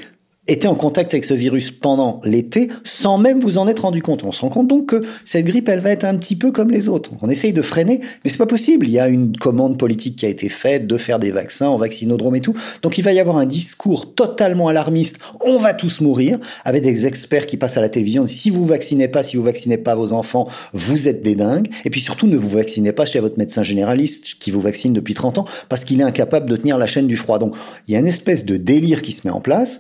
été 0.48 0.68
en 0.68 0.76
contact 0.76 1.14
avec 1.14 1.26
ce 1.26 1.34
virus 1.34 1.72
pendant 1.72 2.20
l'été 2.24 2.68
sans 2.84 3.18
même 3.18 3.40
vous 3.40 3.58
en 3.58 3.68
être 3.68 3.82
rendu 3.82 4.02
compte. 4.02 4.24
On 4.24 4.32
se 4.32 4.42
rend 4.42 4.50
compte 4.50 4.68
donc 4.68 4.88
que 4.88 5.04
cette 5.26 5.46
grippe, 5.46 5.70
elle 5.70 5.80
va 5.80 5.92
être 5.92 6.06
un 6.06 6.16
petit 6.16 6.36
peu 6.36 6.52
comme 6.52 6.72
les 6.72 6.90
autres. 6.90 7.12
On 7.22 7.30
essaye 7.30 7.54
de 7.54 7.62
freiner, 7.62 8.00
mais 8.24 8.30
c'est 8.30 8.38
pas 8.38 8.46
possible. 8.46 8.88
Il 8.88 8.92
y 8.92 9.00
a 9.00 9.08
une 9.08 9.36
commande 9.36 9.78
politique 9.78 10.18
qui 10.18 10.26
a 10.26 10.30
été 10.30 10.50
faite 10.50 10.88
de 10.88 10.98
faire 10.98 11.20
des 11.20 11.32
vaccins 11.32 11.68
en 11.68 11.78
vaccinodrome 11.78 12.36
et 12.36 12.40
tout. 12.40 12.56
Donc 12.82 12.98
il 12.98 13.04
va 13.04 13.12
y 13.12 13.20
avoir 13.20 13.38
un 13.38 13.46
discours 13.46 14.14
totalement 14.16 14.68
alarmiste. 14.68 15.18
On 15.42 15.58
va 15.58 15.74
tous 15.74 16.02
mourir 16.02 16.40
avec 16.64 16.84
des 16.84 17.08
experts 17.08 17.46
qui 17.46 17.58
passent 17.58 17.78
à 17.78 17.82
la 17.82 17.90
télévision. 17.90 18.26
Si 18.26 18.50
vous 18.50 18.66
vaccinez 18.66 19.08
pas, 19.08 19.24
si 19.24 19.38
vous 19.38 19.44
vaccinez 19.44 19.78
pas 19.78 19.96
vos 19.96 20.14
enfants, 20.14 20.48
vous 20.74 21.08
êtes 21.08 21.22
des 21.22 21.36
dingues. 21.36 21.68
Et 21.86 21.90
puis 21.90 22.02
surtout, 22.02 22.28
ne 22.28 22.38
vous 22.38 22.50
vaccinez 22.50 22.92
pas 22.92 23.06
chez 23.06 23.20
votre 23.20 23.38
médecin 23.38 23.64
généraliste 23.64 24.36
qui 24.40 24.52
vous 24.52 24.62
vaccine 24.62 24.94
depuis 24.94 25.14
30 25.14 25.40
ans 25.40 25.46
parce 25.70 25.84
qu'il 25.84 26.00
est 26.00 26.04
incapable 26.04 26.50
de 26.50 26.56
tenir 26.56 26.78
la 26.78 26.88
chaîne 26.88 27.08
du 27.08 27.18
froid. 27.18 27.40
Donc 27.40 27.54
il 27.88 27.94
y 27.94 27.98
a 27.98 28.00
une 28.00 28.08
espèce 28.08 28.46
de 28.46 28.58
délire 28.58 29.02
qui 29.02 29.12
se 29.12 29.28
met 29.28 29.34
en 29.34 29.42
place. 29.42 29.80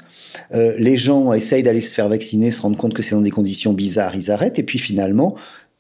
Euh, 0.58 0.74
les 0.78 0.98
gens 0.98 1.34
essayent 1.34 1.64
d'aller 1.64 1.82
se 1.82 1.94
faire 1.94 2.10
vacciner, 2.10 2.52
se 2.52 2.62
rendent 2.62 2.78
compte 2.78 2.94
que 2.94 3.02
c'est 3.02 3.16
dans 3.16 3.22
des 3.22 3.32
conditions 3.32 3.74
bizarres, 3.74 4.16
ils 4.16 4.32
arrêtent. 4.32 4.60
Et 4.60 4.64
puis 4.64 4.80
finalement, 4.80 5.36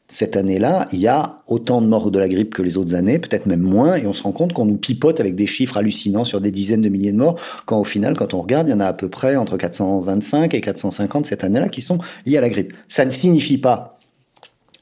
cette 0.07 0.37
année-là, 0.37 0.87
il 0.93 0.99
y 0.99 1.07
a 1.07 1.41
autant 1.47 1.81
de 1.81 1.87
morts 1.87 2.11
de 2.11 2.19
la 2.19 2.29
grippe 2.29 2.53
que 2.53 2.61
les 2.61 2.77
autres 2.77 2.95
années, 2.95 3.19
peut-être 3.19 3.45
même 3.45 3.61
moins, 3.61 3.95
et 3.95 4.07
on 4.07 4.13
se 4.13 4.23
rend 4.23 4.31
compte 4.31 4.53
qu'on 4.53 4.65
nous 4.65 4.77
pipote 4.77 5.19
avec 5.19 5.35
des 5.35 5.47
chiffres 5.47 5.77
hallucinants 5.77 6.23
sur 6.23 6.39
des 6.39 6.51
dizaines 6.51 6.81
de 6.81 6.89
milliers 6.89 7.11
de 7.11 7.17
morts, 7.17 7.39
quand 7.65 7.79
au 7.79 7.83
final, 7.83 8.15
quand 8.15 8.33
on 8.33 8.41
regarde, 8.41 8.69
il 8.69 8.71
y 8.71 8.73
en 8.73 8.79
a 8.79 8.85
à 8.85 8.93
peu 8.93 9.09
près 9.09 9.35
entre 9.35 9.57
425 9.57 10.53
et 10.53 10.61
450 10.61 11.25
cette 11.25 11.43
année-là 11.43 11.67
qui 11.67 11.81
sont 11.81 11.97
liés 12.25 12.37
à 12.37 12.41
la 12.41 12.49
grippe. 12.49 12.73
Ça 12.87 13.03
ne 13.03 13.09
signifie 13.09 13.57
pas 13.57 13.99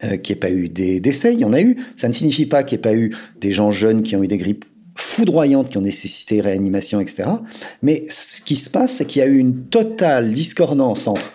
euh, 0.03 0.17
qu'il 0.17 0.35
n'y 0.35 0.37
ait 0.37 0.39
pas 0.41 0.51
eu 0.51 0.69
des 0.69 0.99
décès, 0.99 1.33
il 1.33 1.39
y 1.39 1.45
en 1.45 1.53
a 1.53 1.61
eu. 1.61 1.77
Ça 1.95 2.07
ne 2.07 2.13
signifie 2.13 2.45
pas 2.45 2.63
qu'il 2.63 2.77
n'y 2.77 2.81
ait 2.81 2.83
pas 2.83 2.93
eu 2.93 3.15
des 3.41 3.51
gens 3.51 3.71
jeunes 3.71 4.03
qui 4.03 4.15
ont 4.15 4.21
eu 4.21 4.27
des 4.27 4.37
grippes 4.37 4.65
foudroyantes 5.05 5.69
qui 5.69 5.77
ont 5.77 5.81
nécessité 5.81 6.41
réanimation, 6.41 6.99
etc. 6.99 7.29
Mais 7.81 8.05
ce 8.09 8.41
qui 8.41 8.55
se 8.55 8.69
passe, 8.69 8.93
c'est 8.93 9.05
qu'il 9.05 9.21
y 9.21 9.23
a 9.23 9.27
eu 9.27 9.37
une 9.37 9.65
totale 9.65 10.33
discordance 10.33 11.07
entre 11.07 11.31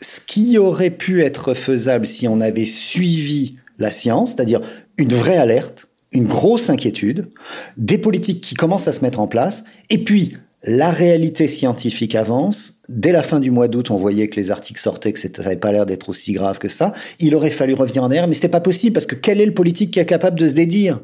ce 0.00 0.20
qui 0.20 0.58
aurait 0.58 0.90
pu 0.90 1.22
être 1.22 1.54
faisable 1.54 2.06
si 2.06 2.28
on 2.28 2.40
avait 2.40 2.64
suivi 2.64 3.54
la 3.78 3.90
science, 3.90 4.30
c'est-à-dire 4.34 4.60
une 4.98 5.12
vraie 5.12 5.38
alerte, 5.38 5.86
une 6.12 6.24
grosse 6.24 6.70
inquiétude, 6.70 7.30
des 7.76 7.98
politiques 7.98 8.40
qui 8.40 8.54
commencent 8.54 8.86
à 8.86 8.92
se 8.92 9.00
mettre 9.00 9.18
en 9.18 9.26
place, 9.26 9.64
et 9.90 9.98
puis 9.98 10.34
la 10.62 10.90
réalité 10.90 11.46
scientifique 11.46 12.14
avance. 12.14 12.80
Dès 12.88 13.12
la 13.12 13.22
fin 13.22 13.38
du 13.38 13.50
mois 13.50 13.68
d'août, 13.68 13.90
on 13.90 13.96
voyait 13.96 14.28
que 14.28 14.36
les 14.36 14.50
articles 14.50 14.80
sortaient, 14.80 15.12
que 15.12 15.18
ça 15.18 15.28
n'avait 15.38 15.56
pas 15.56 15.72
l'air 15.72 15.84
d'être 15.84 16.08
aussi 16.08 16.32
grave 16.32 16.58
que 16.58 16.68
ça. 16.68 16.92
Il 17.18 17.34
aurait 17.34 17.50
fallu 17.50 17.74
revenir 17.74 18.02
en 18.02 18.06
arrière, 18.06 18.26
mais 18.28 18.34
c'était 18.34 18.48
pas 18.48 18.60
possible 18.60 18.94
parce 18.94 19.06
que 19.06 19.14
quel 19.14 19.40
est 19.40 19.46
le 19.46 19.52
politique 19.54 19.90
qui 19.90 19.98
est 19.98 20.06
capable 20.06 20.38
de 20.38 20.48
se 20.48 20.54
dédire? 20.54 21.00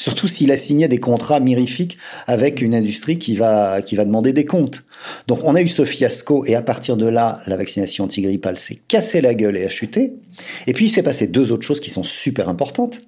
Surtout 0.00 0.28
s'il 0.28 0.50
a 0.50 0.56
signé 0.56 0.88
des 0.88 0.96
contrats 0.96 1.40
mirifiques 1.40 1.98
avec 2.26 2.62
une 2.62 2.74
industrie 2.74 3.18
qui 3.18 3.36
va, 3.36 3.82
qui 3.82 3.96
va 3.96 4.06
demander 4.06 4.32
des 4.32 4.46
comptes. 4.46 4.80
Donc 5.26 5.40
on 5.44 5.54
a 5.54 5.60
eu 5.60 5.68
ce 5.68 5.84
fiasco 5.84 6.42
et 6.46 6.54
à 6.54 6.62
partir 6.62 6.96
de 6.96 7.04
là, 7.04 7.42
la 7.46 7.58
vaccination 7.58 8.04
antigrippale 8.04 8.56
s'est 8.56 8.80
cassée 8.88 9.20
la 9.20 9.34
gueule 9.34 9.58
et 9.58 9.64
a 9.66 9.68
chuté. 9.68 10.14
Et 10.66 10.72
puis 10.72 10.86
il 10.86 10.88
s'est 10.88 11.02
passé 11.02 11.26
deux 11.26 11.52
autres 11.52 11.66
choses 11.66 11.80
qui 11.80 11.90
sont 11.90 12.02
super 12.02 12.48
importantes. 12.48 13.02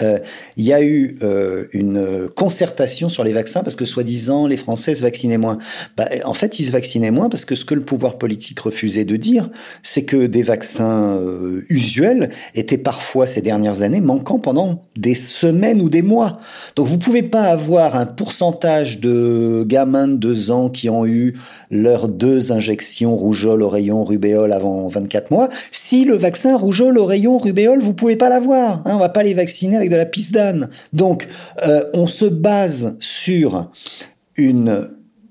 Euh, 0.00 0.18
il 0.56 0.64
y 0.64 0.72
a 0.72 0.82
eu 0.82 1.18
euh, 1.22 1.66
une 1.72 2.28
concertation 2.34 3.08
sur 3.08 3.24
les 3.24 3.32
vaccins 3.32 3.62
parce 3.62 3.76
que 3.76 3.84
soi-disant 3.84 4.46
les 4.46 4.56
Français 4.56 4.94
se 4.94 5.02
vaccinaient 5.02 5.38
moins. 5.38 5.58
Bah, 5.96 6.08
en 6.24 6.34
fait, 6.34 6.58
ils 6.58 6.66
se 6.66 6.72
vaccinaient 6.72 7.10
moins 7.10 7.28
parce 7.28 7.44
que 7.44 7.54
ce 7.54 7.64
que 7.64 7.74
le 7.74 7.82
pouvoir 7.82 8.18
politique 8.18 8.60
refusait 8.60 9.04
de 9.04 9.16
dire, 9.16 9.50
c'est 9.82 10.04
que 10.04 10.26
des 10.26 10.42
vaccins 10.42 11.16
euh, 11.16 11.62
usuels 11.68 12.30
étaient 12.54 12.78
parfois 12.78 13.26
ces 13.26 13.42
dernières 13.42 13.82
années 13.82 14.00
manquants 14.00 14.38
pendant 14.38 14.82
des 14.96 15.14
semaines 15.14 15.80
ou 15.80 15.88
des 15.88 16.02
mois. 16.02 16.38
Donc 16.76 16.86
vous 16.86 16.98
pouvez 16.98 17.22
pas 17.22 17.42
avoir 17.42 17.96
un 17.96 18.06
pourcentage 18.06 19.00
de 19.00 19.64
gamins 19.66 20.08
de 20.08 20.16
deux 20.16 20.50
ans 20.50 20.68
qui 20.68 20.88
ont 20.88 21.06
eu 21.06 21.34
leurs 21.70 22.08
deux 22.08 22.52
injections 22.52 23.16
rougeole, 23.16 23.62
oreillon, 23.62 24.04
rubéole 24.04 24.52
avant 24.52 24.88
24 24.88 25.30
mois. 25.30 25.48
Si 25.70 26.04
le 26.04 26.16
vaccin 26.16 26.56
rougeole, 26.56 26.98
oreillon, 26.98 27.38
rubéole, 27.38 27.80
vous 27.80 27.94
pouvez 27.94 28.16
pas 28.16 28.28
l'avoir. 28.28 28.82
Hein, 28.86 28.94
on 28.94 28.98
va 28.98 29.08
pas 29.08 29.22
les 29.22 29.34
vacciner 29.34 29.76
avec 29.76 29.87
de 29.88 29.96
la 29.96 30.06
piste 30.06 30.32
d'âne. 30.32 30.68
Donc, 30.92 31.28
euh, 31.66 31.84
on 31.94 32.06
se 32.06 32.24
base 32.24 32.96
sur 33.00 33.70
une 34.36 34.88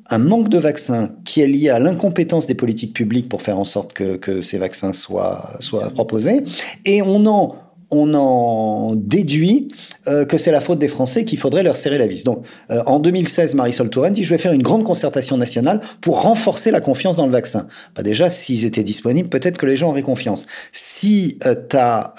un 0.09 0.19
manque 0.19 0.47
de 0.47 0.57
vaccins 0.57 1.09
qui 1.25 1.41
est 1.41 1.47
lié 1.47 1.69
à 1.69 1.79
l'incompétence 1.79 2.47
des 2.47 2.55
politiques 2.55 2.93
publiques 2.93 3.27
pour 3.27 3.41
faire 3.41 3.59
en 3.59 3.65
sorte 3.65 3.91
que, 3.91 4.15
que 4.15 4.41
ces 4.41 4.57
vaccins 4.57 4.93
soient, 4.93 5.57
soient 5.59 5.89
proposés. 5.89 6.43
Et 6.85 7.01
on 7.01 7.25
en 7.25 7.57
on 7.91 8.13
en 8.13 8.95
déduit 8.95 9.69
euh, 10.07 10.25
que 10.25 10.37
c'est 10.37 10.51
la 10.51 10.61
faute 10.61 10.79
des 10.79 10.87
Français 10.87 11.23
qu'il 11.23 11.37
faudrait 11.37 11.63
leur 11.63 11.75
serrer 11.75 11.97
la 11.97 12.07
vis. 12.07 12.23
Donc, 12.23 12.45
euh, 12.69 12.81
en 12.85 12.99
2016, 12.99 13.55
Marisol 13.55 13.89
Touraine 13.89 14.13
dit 14.13 14.23
je 14.23 14.29
vais 14.29 14.37
faire 14.37 14.51
une 14.51 14.61
grande 14.61 14.83
concertation 14.83 15.37
nationale 15.37 15.79
pour 16.01 16.21
renforcer 16.21 16.71
la 16.71 16.81
confiance 16.81 17.17
dans 17.17 17.25
le 17.25 17.31
vaccin. 17.31 17.67
Bah 17.95 18.03
déjà, 18.03 18.29
s'ils 18.29 18.65
étaient 18.65 18.83
disponibles, 18.83 19.29
peut-être 19.29 19.57
que 19.57 19.65
les 19.65 19.77
gens 19.77 19.89
auraient 19.89 20.01
confiance. 20.01 20.47
Si 20.71 21.37
euh, 21.45 21.55
ta, 21.55 22.13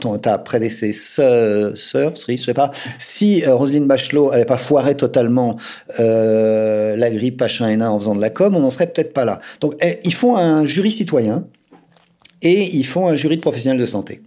ton, 0.00 0.18
ta 0.18 0.38
prédécesseur, 0.38 1.76
sœur, 1.76 2.12
je 2.16 2.36
sais 2.36 2.54
pas, 2.54 2.70
si 2.98 3.44
Roselyne 3.46 3.86
Bachelot 3.86 4.32
avait 4.32 4.44
pas 4.44 4.56
foiré 4.56 4.96
totalement 4.96 5.56
la 5.98 7.10
grippe 7.10 7.42
H1N1 7.42 7.86
en 7.86 7.98
faisant 7.98 8.14
de 8.14 8.20
la 8.20 8.30
com, 8.30 8.54
on 8.56 8.60
n'en 8.60 8.70
serait 8.70 8.86
peut-être 8.86 9.12
pas 9.12 9.24
là. 9.24 9.40
Donc, 9.60 9.74
eh, 9.80 9.98
ils 10.04 10.14
font 10.14 10.36
un 10.36 10.64
jury 10.64 10.90
citoyen 10.90 11.44
et 12.42 12.76
ils 12.76 12.86
font 12.86 13.08
un 13.08 13.16
jury 13.16 13.36
de 13.36 13.40
professionnels 13.40 13.80
de 13.80 13.86
santé. 13.86 14.20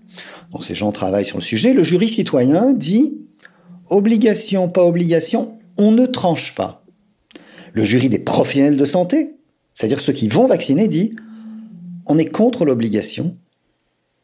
Donc 0.52 0.63
ces 0.63 0.76
gens 0.76 0.91
travaillent 0.91 1.26
sur 1.26 1.38
le 1.38 1.43
sujet. 1.43 1.74
Le 1.74 1.84
jury 1.84 2.10
citoyen 2.10 2.74
dit 2.74 3.17
obligation, 3.89 4.69
pas 4.69 4.84
obligation, 4.84 5.60
on 5.78 5.91
ne 5.91 6.06
tranche 6.06 6.56
pas. 6.56 6.84
Le 7.74 7.84
jury 7.84 8.10
des 8.10 8.19
professionnels 8.19 8.78
de 8.78 8.86
santé, 8.86 9.30
c'est-à-dire 9.74 10.00
ceux 10.00 10.13
qui 10.13 10.28
vont 10.28 10.48
vacciner, 10.48 10.88
dit 10.88 11.12
on 12.08 12.17
est 12.17 12.26
contre 12.26 12.65
l'obligation 12.65 13.32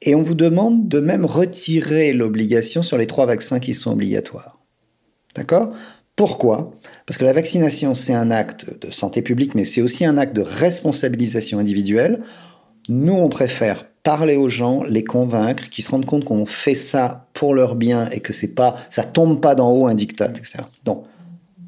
et 0.01 0.15
on 0.15 0.23
vous 0.23 0.33
demande 0.33 0.87
de 0.87 0.99
même 0.99 1.25
retirer 1.25 2.13
l'obligation 2.13 2.81
sur 2.81 2.97
les 2.97 3.07
trois 3.07 3.25
vaccins 3.25 3.59
qui 3.59 3.73
sont 3.73 3.91
obligatoires. 3.91 4.59
D'accord? 5.35 5.69
Pourquoi? 6.15 6.71
Parce 7.05 7.17
que 7.17 7.25
la 7.25 7.33
vaccination, 7.33 7.93
c'est 7.93 8.13
un 8.13 8.31
acte 8.31 8.79
de 8.79 8.91
santé 8.91 9.21
publique, 9.21 9.53
mais 9.53 9.65
c'est 9.65 9.81
aussi 9.81 10.05
un 10.05 10.17
acte 10.17 10.35
de 10.35 10.41
responsabilisation 10.41 11.59
individuelle. 11.59 12.21
Nous, 12.89 13.13
on 13.13 13.29
préfère 13.29 13.85
parler 14.03 14.35
aux 14.35 14.49
gens, 14.49 14.83
les 14.83 15.03
convaincre, 15.03 15.69
qu'ils 15.69 15.83
se 15.83 15.89
rendent 15.89 16.05
compte 16.05 16.25
qu'on 16.25 16.45
fait 16.45 16.75
ça 16.75 17.27
pour 17.33 17.53
leur 17.55 17.75
bien 17.75 18.09
et 18.11 18.19
que 18.19 18.33
c'est 18.33 18.53
pas, 18.53 18.75
ça 18.89 19.03
tombe 19.03 19.41
pas 19.41 19.55
d'en 19.55 19.71
haut 19.71 19.87
un 19.87 19.95
diktat, 19.95 20.29
etc. 20.29 20.59
Donc, 20.83 21.05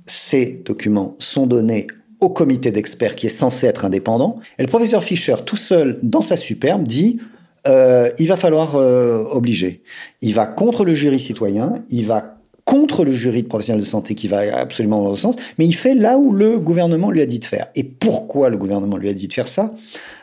ces 0.06 0.62
documents 0.64 1.16
sont 1.18 1.48
donnés 1.48 1.88
au 2.20 2.30
comité 2.30 2.72
d'experts 2.72 3.16
qui 3.16 3.28
est 3.28 3.30
censé 3.30 3.68
être 3.68 3.86
indépendant. 3.86 4.40
Et 4.58 4.62
le 4.62 4.68
professeur 4.68 5.04
Fischer, 5.04 5.36
tout 5.46 5.56
seul, 5.56 6.00
dans 6.04 6.22
sa 6.22 6.38
superbe, 6.38 6.88
dit 6.88 7.20
euh, 7.68 8.10
il 8.18 8.28
va 8.28 8.38
falloir 8.38 8.76
euh, 8.76 9.24
obliger. 9.32 9.84
Il 10.22 10.34
va 10.34 10.46
contre 10.46 10.86
le 10.86 10.94
jury 10.94 11.20
citoyen, 11.20 11.84
il 11.90 12.06
va 12.06 12.37
contre 12.68 13.06
le 13.06 13.14
jury 13.14 13.44
de 13.44 13.48
professionnels 13.48 13.82
de 13.82 13.88
santé 13.88 14.14
qui 14.14 14.28
va 14.28 14.40
absolument 14.58 15.02
dans 15.02 15.10
le 15.10 15.16
sens, 15.16 15.36
mais 15.58 15.66
il 15.66 15.74
fait 15.74 15.96
là 15.96 16.18
où 16.18 16.34
le 16.34 16.60
gouvernement 16.60 17.10
lui 17.10 17.22
a 17.22 17.26
dit 17.26 17.40
de 17.40 17.46
faire. 17.46 17.68
Et 17.76 17.86
pourquoi 17.86 18.50
le 18.50 18.58
gouvernement 18.58 18.98
lui 18.98 19.08
a 19.08 19.14
dit 19.14 19.30
de 19.30 19.34
faire 19.34 19.48
ça? 19.48 19.72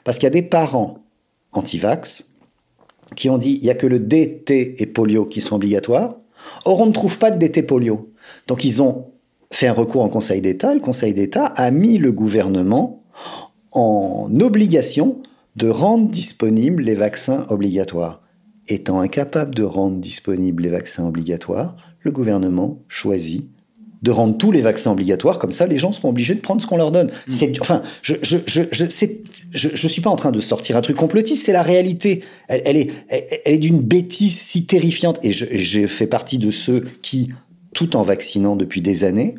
Parce 0.05 0.19
qu'il 0.19 0.27
y 0.27 0.27
a 0.27 0.31
des 0.31 0.43
parents 0.43 0.99
anti-vax 1.53 2.35
qui 3.17 3.31
ont 3.31 3.39
dit 3.39 3.59
il 3.63 3.65
y 3.65 3.71
a 3.71 3.75
que 3.75 3.87
le 3.87 3.99
DT 3.99 4.75
et 4.79 4.87
polio 4.87 5.25
qui 5.25 5.41
sont 5.41 5.57
obligatoires. 5.57 6.17
Or, 6.67 6.81
on 6.81 6.87
ne 6.87 6.93
trouve 6.93 7.17
pas 7.17 7.31
de 7.31 7.39
DT 7.39 7.63
polio. 7.63 8.03
Donc, 8.47 8.63
ils 8.63 8.83
ont 8.83 9.07
fait 9.51 9.69
un 9.69 9.73
recours 9.73 10.03
en 10.03 10.11
Conseil 10.11 10.43
d'État. 10.43 10.75
Le 10.75 10.81
Conseil 10.81 11.15
d'État 11.15 11.47
a 11.47 11.71
mis 11.71 11.97
le 11.97 12.13
gouvernement 12.13 13.03
en 13.73 14.29
obligation 14.41 15.23
de 15.57 15.71
rendre 15.71 16.09
disponibles 16.11 16.83
les 16.83 16.95
vaccins 16.95 17.47
obligatoires. 17.49 18.21
Étant 18.69 19.01
incapable 19.01 19.55
de 19.55 19.63
rendre 19.63 19.99
disponibles 19.99 20.63
les 20.63 20.71
vaccins 20.71 21.07
obligatoires, 21.07 21.77
le 22.01 22.13
gouvernement 22.13 22.79
choisit 22.89 23.49
de 24.05 24.11
rendre 24.11 24.37
tous 24.37 24.53
les 24.53 24.61
vaccins 24.61 24.93
obligatoires, 24.93 25.39
comme 25.39 25.51
ça 25.51 25.67
les 25.67 25.79
gens 25.79 25.91
seront 25.91 26.11
obligés 26.11 26.35
de 26.35 26.41
prendre 26.41 26.61
ce 26.61 26.67
qu'on 26.67 26.77
leur 26.77 26.93
donne. 26.93 27.07
Mm. 27.07 27.31
C'est, 27.31 27.61
enfin, 27.61 27.83
je 28.03 28.15
je, 28.23 28.37
je, 28.47 28.61
je, 28.71 29.69
je, 29.75 29.89
suis 29.89 30.03
pas 30.03 30.11
en 30.11 30.17
train 30.17 30.31
de 30.31 30.41
sortir 30.41 30.77
un 30.77 30.83
truc 30.83 30.97
complotiste, 30.97 31.47
c'est 31.47 31.53
la 31.53 31.63
réalité. 31.63 32.23
Elle, 32.49 32.63
elle 32.67 32.77
est, 32.77 32.91
elle, 33.09 33.55
est 33.55 33.59
d'une 33.59 33.81
bêtise 33.81 34.39
si 34.39 34.67
terrifiante. 34.67 35.19
Et 35.23 35.33
j'ai 35.33 35.87
fait 35.89 36.07
partie 36.07 36.37
de 36.37 36.51
ceux 36.51 36.85
qui, 37.01 37.31
tout 37.73 37.97
en 37.97 38.03
vaccinant 38.03 38.57
depuis 38.57 38.83
des 38.83 39.05
années, 39.05 39.37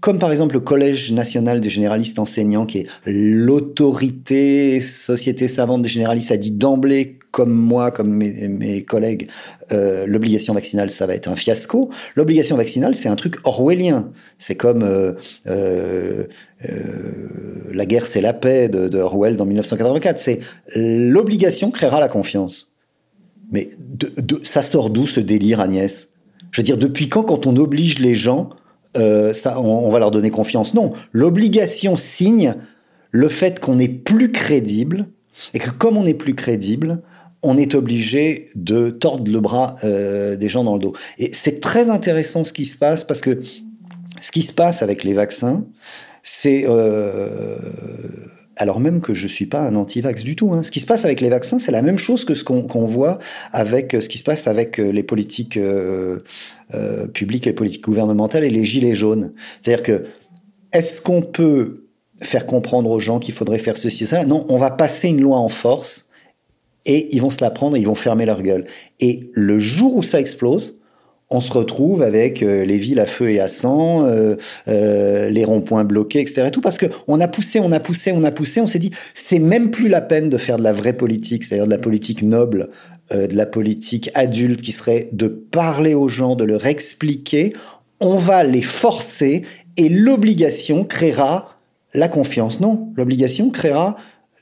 comme 0.00 0.18
par 0.18 0.32
exemple 0.32 0.54
le 0.54 0.60
Collège 0.60 1.12
national 1.12 1.60
des 1.60 1.68
généralistes 1.68 2.18
enseignants, 2.18 2.64
qui 2.64 2.78
est 2.78 2.86
l'autorité 3.04 4.80
société 4.80 5.46
savante 5.46 5.82
des 5.82 5.90
généralistes, 5.90 6.32
a 6.32 6.38
dit 6.38 6.52
d'emblée, 6.52 7.18
comme 7.36 7.52
moi, 7.52 7.90
comme 7.90 8.14
mes, 8.14 8.82
collègues, 8.82 9.28
euh, 9.70 10.06
l'obligation 10.06 10.54
vaccinale, 10.54 10.88
ça 10.88 11.06
va 11.06 11.14
être 11.14 11.28
un 11.28 11.36
fiasco. 11.36 11.90
L'obligation 12.14 12.56
vaccinale, 12.56 12.94
c'est 12.94 13.10
un 13.10 13.14
truc 13.14 13.36
orwellien. 13.44 14.10
C'est 14.38 14.54
comme 14.54 14.82
euh, 14.82 15.12
euh, 15.46 16.24
La 17.74 17.84
guerre, 17.84 18.06
c'est 18.06 18.22
la 18.22 18.32
paix 18.32 18.70
de, 18.70 18.88
de 18.88 18.98
Orwell 18.98 19.36
dans 19.36 19.44
1984. 19.44 20.18
C'est 20.18 20.40
l'obligation 20.74 21.70
créera 21.70 22.00
la 22.00 22.08
confiance. 22.08 22.72
Mais 23.52 23.68
ça 24.42 24.62
sort 24.62 24.88
d'où 24.88 25.06
ce 25.06 25.20
délire, 25.20 25.60
Agnès? 25.60 26.14
Je 26.52 26.62
veux 26.62 26.64
dire, 26.64 26.78
depuis 26.78 27.10
quand, 27.10 27.24
quand 27.24 27.46
on 27.46 27.58
oblige 27.58 27.98
les 27.98 28.14
gens 28.14 28.48
on, 28.94 29.90
va 29.90 29.98
leur 29.98 30.10
donner 30.10 30.30
confiance? 30.30 30.72
Non, 30.72 30.94
l'obligation 31.12 31.96
signe 31.96 32.54
le 33.10 33.28
fait 33.28 33.60
qu'on 33.60 33.78
est 33.78 33.88
plus 33.88 34.32
crédible 34.32 35.04
et 35.52 35.58
que 35.58 35.68
comme 35.68 35.98
on 35.98 36.06
est 36.06 36.14
plus 36.14 36.34
crédible, 36.34 37.02
on 37.46 37.56
est 37.56 37.74
obligé 37.74 38.46
de 38.56 38.90
tordre 38.90 39.30
le 39.30 39.40
bras 39.40 39.76
euh, 39.84 40.36
des 40.36 40.48
gens 40.48 40.64
dans 40.64 40.74
le 40.74 40.80
dos. 40.80 40.92
Et 41.18 41.30
c'est 41.32 41.60
très 41.60 41.90
intéressant 41.90 42.44
ce 42.44 42.52
qui 42.52 42.64
se 42.64 42.76
passe 42.76 43.04
parce 43.04 43.20
que 43.20 43.40
ce 44.20 44.32
qui 44.32 44.42
se 44.42 44.52
passe 44.52 44.82
avec 44.82 45.04
les 45.04 45.12
vaccins, 45.12 45.64
c'est 46.24 46.64
euh, 46.66 47.56
alors 48.56 48.80
même 48.80 49.00
que 49.00 49.14
je 49.14 49.24
ne 49.24 49.28
suis 49.28 49.46
pas 49.46 49.60
un 49.60 49.76
anti-vax 49.76 50.24
du 50.24 50.34
tout. 50.34 50.52
Hein. 50.52 50.64
Ce 50.64 50.72
qui 50.72 50.80
se 50.80 50.86
passe 50.86 51.04
avec 51.04 51.20
les 51.20 51.28
vaccins, 51.28 51.58
c'est 51.60 51.70
la 51.70 51.82
même 51.82 51.98
chose 51.98 52.24
que 52.24 52.34
ce 52.34 52.42
qu'on 52.42 52.86
voit 52.86 53.18
avec 53.52 53.96
ce 54.00 54.08
qui 54.08 54.18
se 54.18 54.24
passe 54.24 54.48
avec 54.48 54.80
euh, 54.80 54.90
les 54.90 55.04
politiques 55.04 55.58
publiques, 57.14 57.46
les 57.46 57.52
politiques 57.52 57.84
gouvernementales 57.84 58.42
et 58.42 58.50
les 58.50 58.64
gilets 58.64 58.96
jaunes. 58.96 59.32
C'est-à-dire 59.62 59.84
que 59.84 60.02
est-ce 60.72 61.00
qu'on 61.00 61.22
peut 61.22 61.86
faire 62.22 62.46
comprendre 62.46 62.90
aux 62.90 62.98
gens 62.98 63.20
qu'il 63.20 63.34
faudrait 63.34 63.58
faire 63.58 63.76
ceci 63.76 64.02
et 64.02 64.06
ça 64.06 64.24
Non, 64.24 64.46
on 64.48 64.56
va 64.56 64.70
passer 64.70 65.08
une 65.08 65.20
loi 65.20 65.36
en 65.36 65.48
force 65.48 66.05
et 66.86 67.14
ils 67.14 67.20
vont 67.20 67.30
se 67.30 67.42
la 67.42 67.50
prendre 67.50 67.76
et 67.76 67.80
ils 67.80 67.86
vont 67.86 67.94
fermer 67.94 68.24
leur 68.24 68.42
gueule. 68.42 68.66
Et 69.00 69.30
le 69.34 69.58
jour 69.58 69.96
où 69.96 70.02
ça 70.02 70.20
explose, 70.20 70.78
on 71.28 71.40
se 71.40 71.52
retrouve 71.52 72.02
avec 72.02 72.42
euh, 72.42 72.64
les 72.64 72.78
villes 72.78 73.00
à 73.00 73.06
feu 73.06 73.30
et 73.30 73.40
à 73.40 73.48
sang, 73.48 74.04
euh, 74.04 74.36
euh, 74.68 75.28
les 75.28 75.44
ronds-points 75.44 75.84
bloqués, 75.84 76.20
etc. 76.20 76.44
Et 76.46 76.50
tout 76.50 76.60
parce 76.60 76.78
que 76.78 76.86
on 77.08 77.20
a 77.20 77.26
poussé, 77.26 77.58
on 77.58 77.72
a 77.72 77.80
poussé, 77.80 78.12
on 78.12 78.22
a 78.22 78.30
poussé, 78.30 78.60
on 78.60 78.66
s'est 78.66 78.78
dit 78.78 78.92
c'est 79.12 79.40
même 79.40 79.70
plus 79.70 79.88
la 79.88 80.00
peine 80.00 80.28
de 80.28 80.38
faire 80.38 80.56
de 80.56 80.62
la 80.62 80.72
vraie 80.72 80.92
politique, 80.92 81.44
c'est-à-dire 81.44 81.66
de 81.66 81.70
la 81.70 81.78
politique 81.78 82.22
noble, 82.22 82.68
de 83.12 83.36
la 83.36 83.46
politique 83.46 84.10
adulte 84.14 84.62
qui 84.62 84.72
serait 84.72 85.08
de 85.12 85.26
parler 85.26 85.94
aux 85.94 86.08
gens, 86.08 86.36
de 86.36 86.44
leur 86.44 86.66
expliquer. 86.66 87.52
On 88.00 88.16
va 88.16 88.44
les 88.44 88.62
forcer 88.62 89.42
et 89.76 89.88
l'obligation 89.88 90.84
créera 90.84 91.48
la 91.94 92.08
confiance. 92.08 92.60
Non, 92.60 92.92
l'obligation 92.96 93.50
créera 93.50 93.96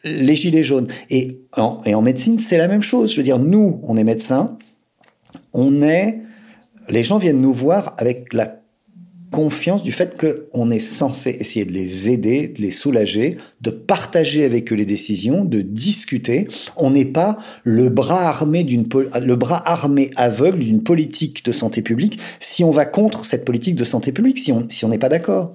les 0.04 0.36
gilets 0.36 0.64
jaunes. 0.64 0.88
Et 1.10 1.40
en, 1.56 2.02
médecine, 2.02 2.38
c'est 2.38 2.58
la 2.58 2.68
même 2.68 2.82
chose. 2.82 3.12
Je 3.12 3.16
veux 3.16 3.22
dire, 3.22 3.38
nous, 3.38 3.80
on 3.82 3.96
est 3.96 4.04
médecins, 4.04 4.56
on 5.52 5.82
est 5.82 6.20
les 6.88 7.02
gens 7.02 7.18
viennent 7.18 7.40
nous 7.40 7.54
voir 7.54 7.94
avec 7.98 8.32
la 8.34 8.60
confiance 9.30 9.82
du 9.82 9.90
fait 9.90 10.16
qu'on 10.16 10.70
est 10.70 10.78
censé 10.78 11.30
essayer 11.40 11.64
de 11.64 11.72
les 11.72 12.08
aider, 12.08 12.48
de 12.48 12.62
les 12.62 12.70
soulager, 12.70 13.36
de 13.62 13.70
partager 13.70 14.44
avec 14.44 14.70
eux 14.72 14.76
les 14.76 14.84
décisions, 14.84 15.44
de 15.44 15.60
discuter. 15.60 16.46
On 16.76 16.90
n'est 16.90 17.04
pas 17.04 17.38
le 17.64 17.88
bras 17.88 18.28
armé 18.28 18.62
d'une 18.62 18.86
le 19.20 19.34
bras 19.34 19.60
armé 19.68 20.10
aveugle 20.14 20.60
d'une 20.60 20.84
politique 20.84 21.44
de 21.44 21.50
santé 21.50 21.82
publique 21.82 22.20
si 22.38 22.62
on 22.62 22.70
va 22.70 22.84
contre 22.84 23.24
cette 23.24 23.44
politique 23.44 23.74
de 23.74 23.84
santé 23.84 24.12
publique, 24.12 24.38
si 24.38 24.52
on 24.52 24.66
si 24.68 24.84
on 24.84 24.88
n'est 24.88 24.98
pas 24.98 25.08
d'accord. 25.08 25.50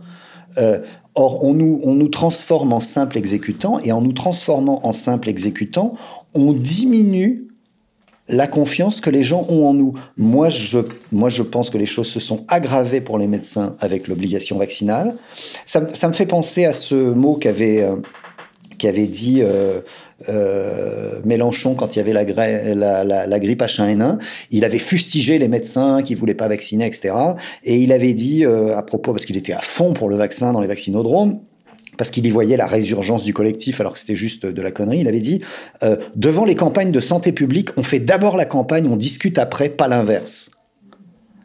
Euh, 0.58 0.80
or, 1.20 1.44
on 1.44 1.54
nous, 1.54 1.82
on 1.84 1.94
nous 1.94 2.08
transforme 2.08 2.74
en 2.74 2.80
simple 2.80 3.18
exécutant, 3.18 3.80
et 3.84 3.92
en 3.92 4.02
nous 4.02 4.14
transformant 4.14 4.86
en 4.86 4.92
simple 4.92 5.30
exécutant, 5.30 5.96
on 6.34 6.54
diminue 6.54 7.48
la 8.30 8.48
confiance 8.48 9.02
que 9.02 9.10
les 9.10 9.24
gens 9.24 9.46
ont 9.50 9.68
en 9.68 9.74
nous. 9.74 9.94
Moi 10.16 10.50
je, 10.50 10.80
moi, 11.12 11.30
je 11.30 11.44
pense 11.44 11.70
que 11.70 11.78
les 11.78 11.88
choses 11.88 12.08
se 12.08 12.20
sont 12.20 12.46
aggravées 12.48 13.02
pour 13.02 13.18
les 13.18 13.28
médecins 13.28 13.72
avec 13.80 14.08
l'obligation 14.08 14.58
vaccinale. 14.58 15.16
Ça, 15.66 15.82
me 15.82 16.14
fait 16.14 16.28
penser 16.28 16.66
à 16.66 16.74
ce 16.74 16.96
mot 16.96 17.36
qu'avait 17.36 17.84
euh, 17.84 19.08
dit 19.08 19.42
euh, 19.42 19.82
euh, 20.28 21.20
Mélenchon 21.24 21.76
quand 21.76 21.96
il 21.96 22.00
y 22.00 22.02
avait 22.02 22.14
la, 22.14 22.26
grippe 23.40 23.62
H1N1. 23.62 24.18
Il 24.52 24.66
avait 24.66 24.80
fustigé 24.80 25.38
les 25.38 25.48
médecins 25.48 26.02
qui 26.02 26.16
voulaient 26.16 26.34
pas 26.34 26.48
vacciner, 26.48 26.86
etc. 26.86 27.14
Et 27.64 27.78
il 27.78 27.92
avait 27.92 28.14
dit 28.14 28.46
à 28.46 28.82
propos, 28.82 29.14
parce 29.14 29.26
qu'il 29.26 29.38
était 29.38 29.54
à 29.54 29.62
fond 29.62 29.94
pour 29.94 30.10
le 30.10 30.16
vaccin 30.16 30.54
dans 30.54 30.62
les 30.62 30.68
vaccinodromes, 30.68 31.40
parce 32.00 32.12
qu'il 32.12 32.26
y 32.26 32.30
voyait 32.30 32.56
la 32.56 32.66
résurgence 32.66 33.26
du 33.26 33.34
collectif 33.34 33.82
alors 33.82 33.92
que 33.92 34.00
c'était 34.00 34.16
juste 34.16 34.46
de 34.46 34.62
la 34.62 34.72
connerie. 34.72 35.02
Il 35.02 35.08
avait 35.10 35.20
dit 35.20 35.42
euh, 35.84 35.98
devant 36.16 36.46
les 36.46 36.56
campagnes 36.56 36.94
de 36.94 37.00
santé 37.02 37.34
publique, 37.34 37.72
on 37.76 37.84
fait 37.84 38.00
d'abord 38.00 38.38
la 38.38 38.46
campagne, 38.46 38.88
on 38.90 38.96
discute 38.96 39.38
après, 39.38 39.68
pas 39.68 39.90
l'inverse. 39.90 40.50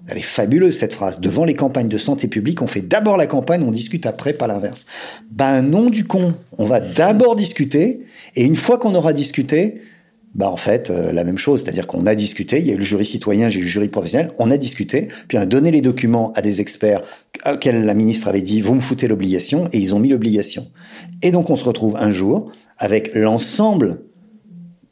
Elle 0.07 0.19
est 0.19 0.23
fabuleuse 0.23 0.77
cette 0.77 0.93
phrase. 0.93 1.21
Devant 1.21 1.45
les 1.45 1.55
campagnes 1.55 1.89
de 1.89 1.99
santé 1.99 2.29
publique, 2.29 2.61
on 2.61 2.67
fait 2.67 2.83
d'abord 2.83 3.17
la 3.17 3.27
campagne, 3.27 3.63
on 3.63 3.71
discute 3.71 4.05
après, 4.07 4.35
pas 4.35 4.47
l'inverse. 4.47 4.87
Ben 5.31 5.63
non 5.63 5.89
du 5.89 6.05
con. 6.05 6.35
On 6.59 6.67
va 6.67 6.81
d'abord 6.81 7.37
discuter 7.37 8.01
et 8.37 8.43
une 8.43 8.57
fois 8.57 8.79
qu'on 8.79 8.95
aura 8.95 9.13
discuté, 9.13 9.81
bah 10.35 10.51
en 10.51 10.57
fait 10.57 10.91
euh, 10.91 11.13
la 11.13 11.25
même 11.25 11.39
chose, 11.39 11.63
c'est-à-dire 11.63 11.87
qu'on 11.87 12.07
a 12.07 12.15
discuté, 12.15 12.59
il 12.59 12.67
y 12.67 12.71
a 12.71 12.75
eu 12.75 12.79
le 12.79 12.83
jury 12.83 13.07
citoyen, 13.07 13.49
j'ai 13.49 13.61
eu 13.61 13.63
le 13.63 13.69
jury 13.69 13.89
professionnel, 13.89 14.33
on 14.39 14.51
a 14.51 14.57
discuté, 14.57 15.09
puis 15.29 15.39
on 15.39 15.41
a 15.41 15.47
donné 15.47 15.71
les 15.71 15.81
documents 15.81 16.33
à 16.33 16.43
des 16.43 16.61
experts 16.61 17.01
auxquels 17.47 17.85
la 17.85 17.95
ministre 17.95 18.29
avait 18.29 18.43
dit 18.43 18.61
vous 18.61 18.75
me 18.75 18.81
foutez 18.81 19.09
l'obligation 19.09 19.69
et 19.73 19.79
ils 19.79 19.95
ont 19.95 20.01
mis 20.01 20.09
l'obligation. 20.09 20.71
Et 21.23 21.31
donc 21.31 21.51
on 21.51 21.57
se 21.57 21.65
retrouve 21.65 21.97
un 21.97 22.11
jour 22.11 22.51
avec 22.79 23.15
l'ensemble 23.15 24.03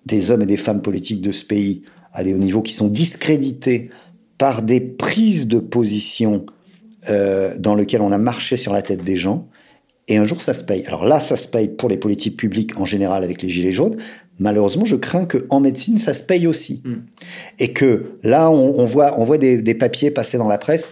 des 0.06 0.30
hommes 0.30 0.42
et 0.42 0.46
des 0.46 0.56
femmes 0.56 0.82
politiques 0.82 1.20
de 1.20 1.32
ce 1.32 1.44
pays 1.44 1.82
à 2.12 2.24
des 2.24 2.34
hauts 2.34 2.38
niveaux 2.38 2.62
qui 2.62 2.74
sont 2.74 2.88
discrédités 2.88 3.90
par 4.38 4.62
des 4.62 4.80
prises 4.80 5.46
de 5.46 5.58
position 5.58 6.46
euh, 7.08 7.56
dans 7.58 7.74
lesquelles 7.74 8.00
on 8.00 8.12
a 8.12 8.18
marché 8.18 8.56
sur 8.56 8.72
la 8.72 8.82
tête 8.82 9.02
des 9.04 9.16
gens. 9.16 9.48
Et 10.08 10.16
un 10.16 10.24
jour, 10.24 10.42
ça 10.42 10.52
se 10.52 10.64
paye. 10.64 10.84
Alors 10.86 11.04
là, 11.04 11.20
ça 11.20 11.36
se 11.36 11.46
paye 11.46 11.68
pour 11.68 11.88
les 11.88 11.96
politiques 11.96 12.36
publiques 12.36 12.78
en 12.78 12.84
général 12.84 13.22
avec 13.22 13.40
les 13.42 13.48
gilets 13.48 13.72
jaunes, 13.72 13.96
malheureusement, 14.38 14.84
je 14.84 14.96
crains 14.96 15.24
qu'en 15.24 15.60
médecine, 15.60 15.98
ça 15.98 16.12
se 16.12 16.22
paye 16.22 16.46
aussi. 16.46 16.82
Mm. 16.84 16.94
Et 17.60 17.72
que 17.72 18.16
là, 18.22 18.50
on, 18.50 18.84
voit, 18.84 19.18
on 19.18 19.24
voit 19.24 19.38
des, 19.38 19.74
papiers 19.74 20.10
passer 20.10 20.38
dans 20.38 20.48
la 20.48 20.58
presse. 20.58 20.88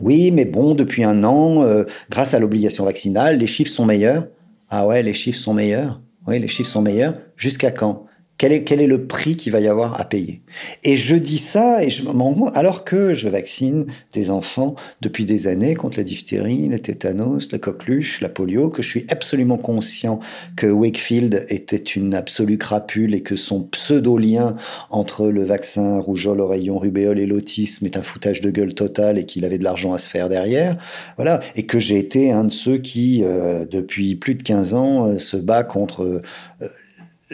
Oui, 0.00 0.30
mais 0.30 0.44
bon, 0.44 0.74
depuis 0.74 1.04
un 1.04 1.22
an, 1.22 1.62
euh, 1.62 1.84
grâce 2.10 2.34
à 2.34 2.38
l'obligation 2.38 2.84
vaccinale, 2.84 3.38
les 3.38 3.46
chiffres 3.46 3.70
sont 3.70 3.84
meilleurs. 3.84 4.26
Ah 4.68 4.86
ouais, 4.86 5.02
les 5.02 5.12
chiffres 5.12 5.38
sont 5.38 5.54
meilleurs. 5.54 6.00
Oui, 6.26 6.38
les 6.38 6.48
chiffres 6.48 6.70
sont 6.70 6.82
meilleurs. 6.82 7.14
Jusqu'à 7.36 7.70
quand? 7.70 8.06
Quel 8.50 8.80
est, 8.80 8.86
le 8.88 9.06
prix 9.06 9.36
qu'il 9.36 9.52
va 9.52 9.60
y 9.60 9.68
avoir 9.68 10.00
à 10.00 10.04
payer? 10.04 10.40
Et 10.82 10.96
je 10.96 11.14
dis 11.14 11.38
ça, 11.38 11.84
et 11.84 11.90
je 11.90 12.02
me 12.02 12.10
rends 12.10 12.34
compte, 12.34 12.56
alors 12.56 12.82
que 12.82 13.14
je 13.14 13.28
vaccine 13.28 13.86
des 14.12 14.30
enfants 14.30 14.74
depuis 15.00 15.24
des 15.24 15.46
années 15.46 15.76
contre 15.76 15.98
la 15.98 16.02
diphtérie, 16.02 16.66
le 16.66 16.80
tétanos, 16.80 17.52
la 17.52 17.58
coqueluche, 17.58 18.20
la 18.20 18.28
polio, 18.28 18.68
que 18.68 18.82
je 18.82 18.88
suis 18.88 19.06
absolument 19.10 19.58
conscient 19.58 20.18
que 20.56 20.66
Wakefield 20.66 21.46
était 21.50 21.76
une 21.76 22.14
absolue 22.14 22.58
crapule 22.58 23.14
et 23.14 23.20
que 23.20 23.36
son 23.36 23.62
pseudo-lien 23.62 24.56
entre 24.90 25.28
le 25.28 25.44
vaccin 25.44 26.00
rougeole, 26.00 26.40
oreillon, 26.40 26.78
rubéole 26.78 27.20
et 27.20 27.26
l'autisme 27.26 27.86
est 27.86 27.96
un 27.96 28.02
foutage 28.02 28.40
de 28.40 28.50
gueule 28.50 28.74
total 28.74 29.18
et 29.18 29.24
qu'il 29.24 29.44
avait 29.44 29.58
de 29.58 29.64
l'argent 29.64 29.92
à 29.92 29.98
se 29.98 30.08
faire 30.08 30.28
derrière. 30.28 30.76
Voilà. 31.16 31.38
Et 31.54 31.66
que 31.66 31.78
j'ai 31.78 31.98
été 31.98 32.32
un 32.32 32.42
de 32.42 32.50
ceux 32.50 32.78
qui, 32.78 33.22
euh, 33.22 33.64
depuis 33.70 34.16
plus 34.16 34.34
de 34.34 34.42
15 34.42 34.74
ans, 34.74 35.06
euh, 35.06 35.18
se 35.18 35.36
bat 35.36 35.62
contre 35.62 36.02
euh, 36.02 36.20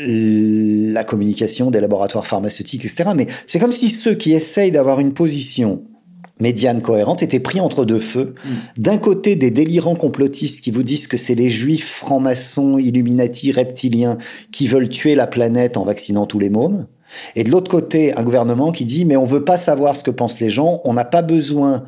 la 0.00 1.04
communication 1.04 1.70
des 1.70 1.80
laboratoires 1.80 2.26
pharmaceutiques, 2.26 2.84
etc. 2.84 3.10
Mais 3.16 3.26
c'est 3.46 3.58
comme 3.58 3.72
si 3.72 3.90
ceux 3.90 4.14
qui 4.14 4.32
essayent 4.32 4.70
d'avoir 4.70 5.00
une 5.00 5.12
position 5.12 5.82
médiane 6.40 6.82
cohérente 6.82 7.22
étaient 7.22 7.40
pris 7.40 7.60
entre 7.60 7.84
deux 7.84 7.98
feux. 7.98 8.34
Mm. 8.44 8.48
D'un 8.82 8.98
côté, 8.98 9.34
des 9.34 9.50
délirants 9.50 9.96
complotistes 9.96 10.62
qui 10.62 10.70
vous 10.70 10.84
disent 10.84 11.08
que 11.08 11.16
c'est 11.16 11.34
les 11.34 11.50
juifs 11.50 11.90
francs-maçons, 11.96 12.78
illuminati, 12.78 13.50
reptiliens 13.50 14.18
qui 14.52 14.68
veulent 14.68 14.88
tuer 14.88 15.16
la 15.16 15.26
planète 15.26 15.76
en 15.76 15.84
vaccinant 15.84 16.26
tous 16.26 16.38
les 16.38 16.50
mômes. 16.50 16.86
Et 17.34 17.42
de 17.42 17.50
l'autre 17.50 17.70
côté, 17.70 18.12
un 18.16 18.22
gouvernement 18.22 18.70
qui 18.70 18.84
dit 18.84 19.04
mais 19.04 19.16
on 19.16 19.24
veut 19.24 19.44
pas 19.44 19.56
savoir 19.56 19.96
ce 19.96 20.04
que 20.04 20.10
pensent 20.10 20.40
les 20.40 20.50
gens, 20.50 20.80
on 20.84 20.92
n'a 20.92 21.06
pas 21.06 21.22
besoin 21.22 21.84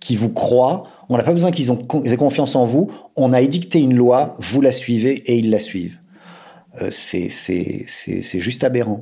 qu'ils 0.00 0.18
vous 0.18 0.30
croient, 0.30 0.84
on 1.08 1.16
n'a 1.16 1.22
pas 1.22 1.32
besoin 1.32 1.50
qu'ils 1.50 1.70
aient 1.70 2.16
confiance 2.16 2.56
en 2.56 2.64
vous, 2.64 2.90
on 3.14 3.32
a 3.32 3.40
édicté 3.40 3.80
une 3.80 3.94
loi, 3.94 4.34
vous 4.38 4.60
la 4.60 4.72
suivez 4.72 5.22
et 5.26 5.36
ils 5.36 5.50
la 5.50 5.60
suivent. 5.60 5.98
Euh, 6.80 6.90
c'est 6.90 8.40
juste 8.40 8.64
aberrant. 8.64 9.00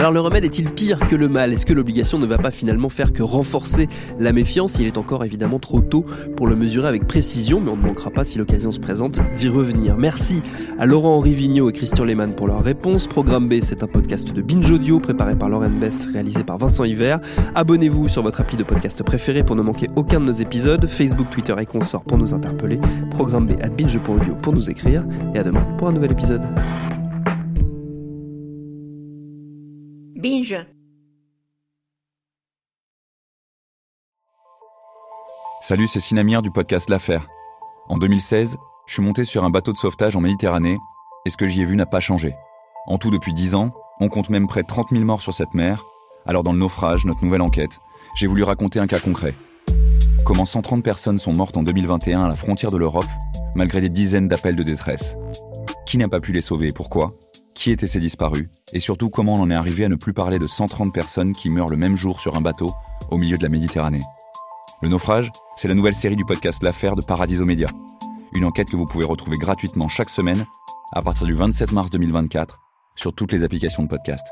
Alors 0.00 0.12
le 0.12 0.20
remède 0.20 0.46
est-il 0.46 0.70
pire 0.70 0.98
que 1.08 1.14
le 1.14 1.28
mal? 1.28 1.52
Est-ce 1.52 1.66
que 1.66 1.74
l'obligation 1.74 2.18
ne 2.18 2.24
va 2.24 2.38
pas 2.38 2.50
finalement 2.50 2.88
faire 2.88 3.12
que 3.12 3.22
renforcer 3.22 3.86
la 4.18 4.32
méfiance? 4.32 4.78
Il 4.78 4.86
est 4.86 4.96
encore 4.96 5.26
évidemment 5.26 5.58
trop 5.58 5.82
tôt 5.82 6.06
pour 6.38 6.46
le 6.46 6.56
mesurer 6.56 6.88
avec 6.88 7.06
précision, 7.06 7.60
mais 7.60 7.70
on 7.70 7.76
ne 7.76 7.82
manquera 7.82 8.10
pas 8.10 8.24
si 8.24 8.38
l'occasion 8.38 8.72
se 8.72 8.80
présente 8.80 9.20
d'y 9.36 9.50
revenir. 9.50 9.98
Merci 9.98 10.40
à 10.78 10.86
Laurent-Henri 10.86 11.34
Vigneault 11.34 11.68
et 11.68 11.74
Christian 11.74 12.04
Lehmann 12.06 12.34
pour 12.34 12.46
leur 12.46 12.64
réponse. 12.64 13.08
Programme 13.08 13.46
B, 13.46 13.56
c'est 13.60 13.82
un 13.82 13.88
podcast 13.88 14.32
de 14.32 14.40
Binge 14.40 14.70
Audio 14.70 15.00
préparé 15.00 15.36
par 15.36 15.50
Lauren 15.50 15.78
Bess, 15.78 16.08
réalisé 16.10 16.44
par 16.44 16.56
Vincent 16.56 16.84
Hiver. 16.84 17.20
Abonnez-vous 17.54 18.08
sur 18.08 18.22
votre 18.22 18.40
appli 18.40 18.56
de 18.56 18.64
podcast 18.64 19.02
préféré 19.02 19.44
pour 19.44 19.54
ne 19.54 19.60
manquer 19.60 19.88
aucun 19.96 20.18
de 20.20 20.24
nos 20.24 20.32
épisodes. 20.32 20.86
Facebook, 20.86 21.28
Twitter 21.28 21.54
et 21.60 21.66
consorts 21.66 22.04
pour 22.04 22.16
nous 22.16 22.32
interpeller. 22.32 22.80
Programme 23.10 23.48
B 23.48 23.50
à 23.60 23.68
binge.audio 23.68 24.34
pour 24.40 24.54
nous 24.54 24.70
écrire. 24.70 25.04
Et 25.34 25.38
à 25.40 25.44
demain 25.44 25.66
pour 25.76 25.88
un 25.88 25.92
nouvel 25.92 26.12
épisode. 26.12 26.46
Binge. 30.20 30.66
Salut, 35.62 35.86
c'est 35.86 36.00
Sinamir 36.00 36.42
du 36.42 36.50
podcast 36.50 36.90
L'Affaire. 36.90 37.26
En 37.88 37.96
2016, 37.96 38.58
je 38.86 38.92
suis 38.92 39.02
monté 39.02 39.24
sur 39.24 39.44
un 39.44 39.50
bateau 39.50 39.72
de 39.72 39.78
sauvetage 39.78 40.16
en 40.16 40.20
Méditerranée 40.20 40.76
et 41.24 41.30
ce 41.30 41.38
que 41.38 41.46
j'y 41.46 41.62
ai 41.62 41.64
vu 41.64 41.74
n'a 41.74 41.86
pas 41.86 42.00
changé. 42.00 42.34
En 42.86 42.98
tout, 42.98 43.10
depuis 43.10 43.32
10 43.32 43.54
ans, 43.54 43.72
on 43.98 44.08
compte 44.08 44.28
même 44.28 44.46
près 44.46 44.60
de 44.60 44.66
30 44.66 44.90
000 44.90 45.04
morts 45.04 45.22
sur 45.22 45.32
cette 45.32 45.54
mer. 45.54 45.86
Alors, 46.26 46.44
dans 46.44 46.52
le 46.52 46.58
naufrage, 46.58 47.06
notre 47.06 47.24
nouvelle 47.24 47.40
enquête, 47.40 47.80
j'ai 48.14 48.26
voulu 48.26 48.42
raconter 48.42 48.78
un 48.78 48.86
cas 48.86 49.00
concret. 49.00 49.34
Comment 50.26 50.44
130 50.44 50.84
personnes 50.84 51.18
sont 51.18 51.32
mortes 51.32 51.56
en 51.56 51.62
2021 51.62 52.24
à 52.24 52.28
la 52.28 52.34
frontière 52.34 52.70
de 52.70 52.76
l'Europe, 52.76 53.08
malgré 53.54 53.80
des 53.80 53.88
dizaines 53.88 54.28
d'appels 54.28 54.56
de 54.56 54.62
détresse. 54.62 55.16
Qui 55.86 55.96
n'a 55.96 56.08
pas 56.08 56.20
pu 56.20 56.32
les 56.32 56.42
sauver 56.42 56.68
et 56.68 56.72
pourquoi? 56.72 57.14
Qui 57.60 57.70
étaient 57.70 57.86
ces 57.86 58.00
disparus, 58.00 58.48
et 58.72 58.80
surtout 58.80 59.10
comment 59.10 59.34
on 59.34 59.42
en 59.42 59.50
est 59.50 59.54
arrivé 59.54 59.84
à 59.84 59.90
ne 59.90 59.94
plus 59.94 60.14
parler 60.14 60.38
de 60.38 60.46
130 60.46 60.94
personnes 60.94 61.34
qui 61.34 61.50
meurent 61.50 61.68
le 61.68 61.76
même 61.76 61.94
jour 61.94 62.18
sur 62.18 62.34
un 62.36 62.40
bateau 62.40 62.70
au 63.10 63.18
milieu 63.18 63.36
de 63.36 63.42
la 63.42 63.50
Méditerranée. 63.50 64.00
Le 64.80 64.88
naufrage, 64.88 65.30
c'est 65.58 65.68
la 65.68 65.74
nouvelle 65.74 65.94
série 65.94 66.16
du 66.16 66.24
podcast 66.24 66.62
L'affaire 66.62 66.96
de 66.96 67.02
Paradiso 67.02 67.44
Média. 67.44 67.68
Une 68.32 68.46
enquête 68.46 68.70
que 68.70 68.76
vous 68.76 68.86
pouvez 68.86 69.04
retrouver 69.04 69.36
gratuitement 69.36 69.88
chaque 69.88 70.08
semaine 70.08 70.46
à 70.94 71.02
partir 71.02 71.26
du 71.26 71.34
27 71.34 71.72
mars 71.72 71.90
2024 71.90 72.58
sur 72.96 73.14
toutes 73.14 73.32
les 73.32 73.44
applications 73.44 73.82
de 73.82 73.88
podcast. 73.88 74.26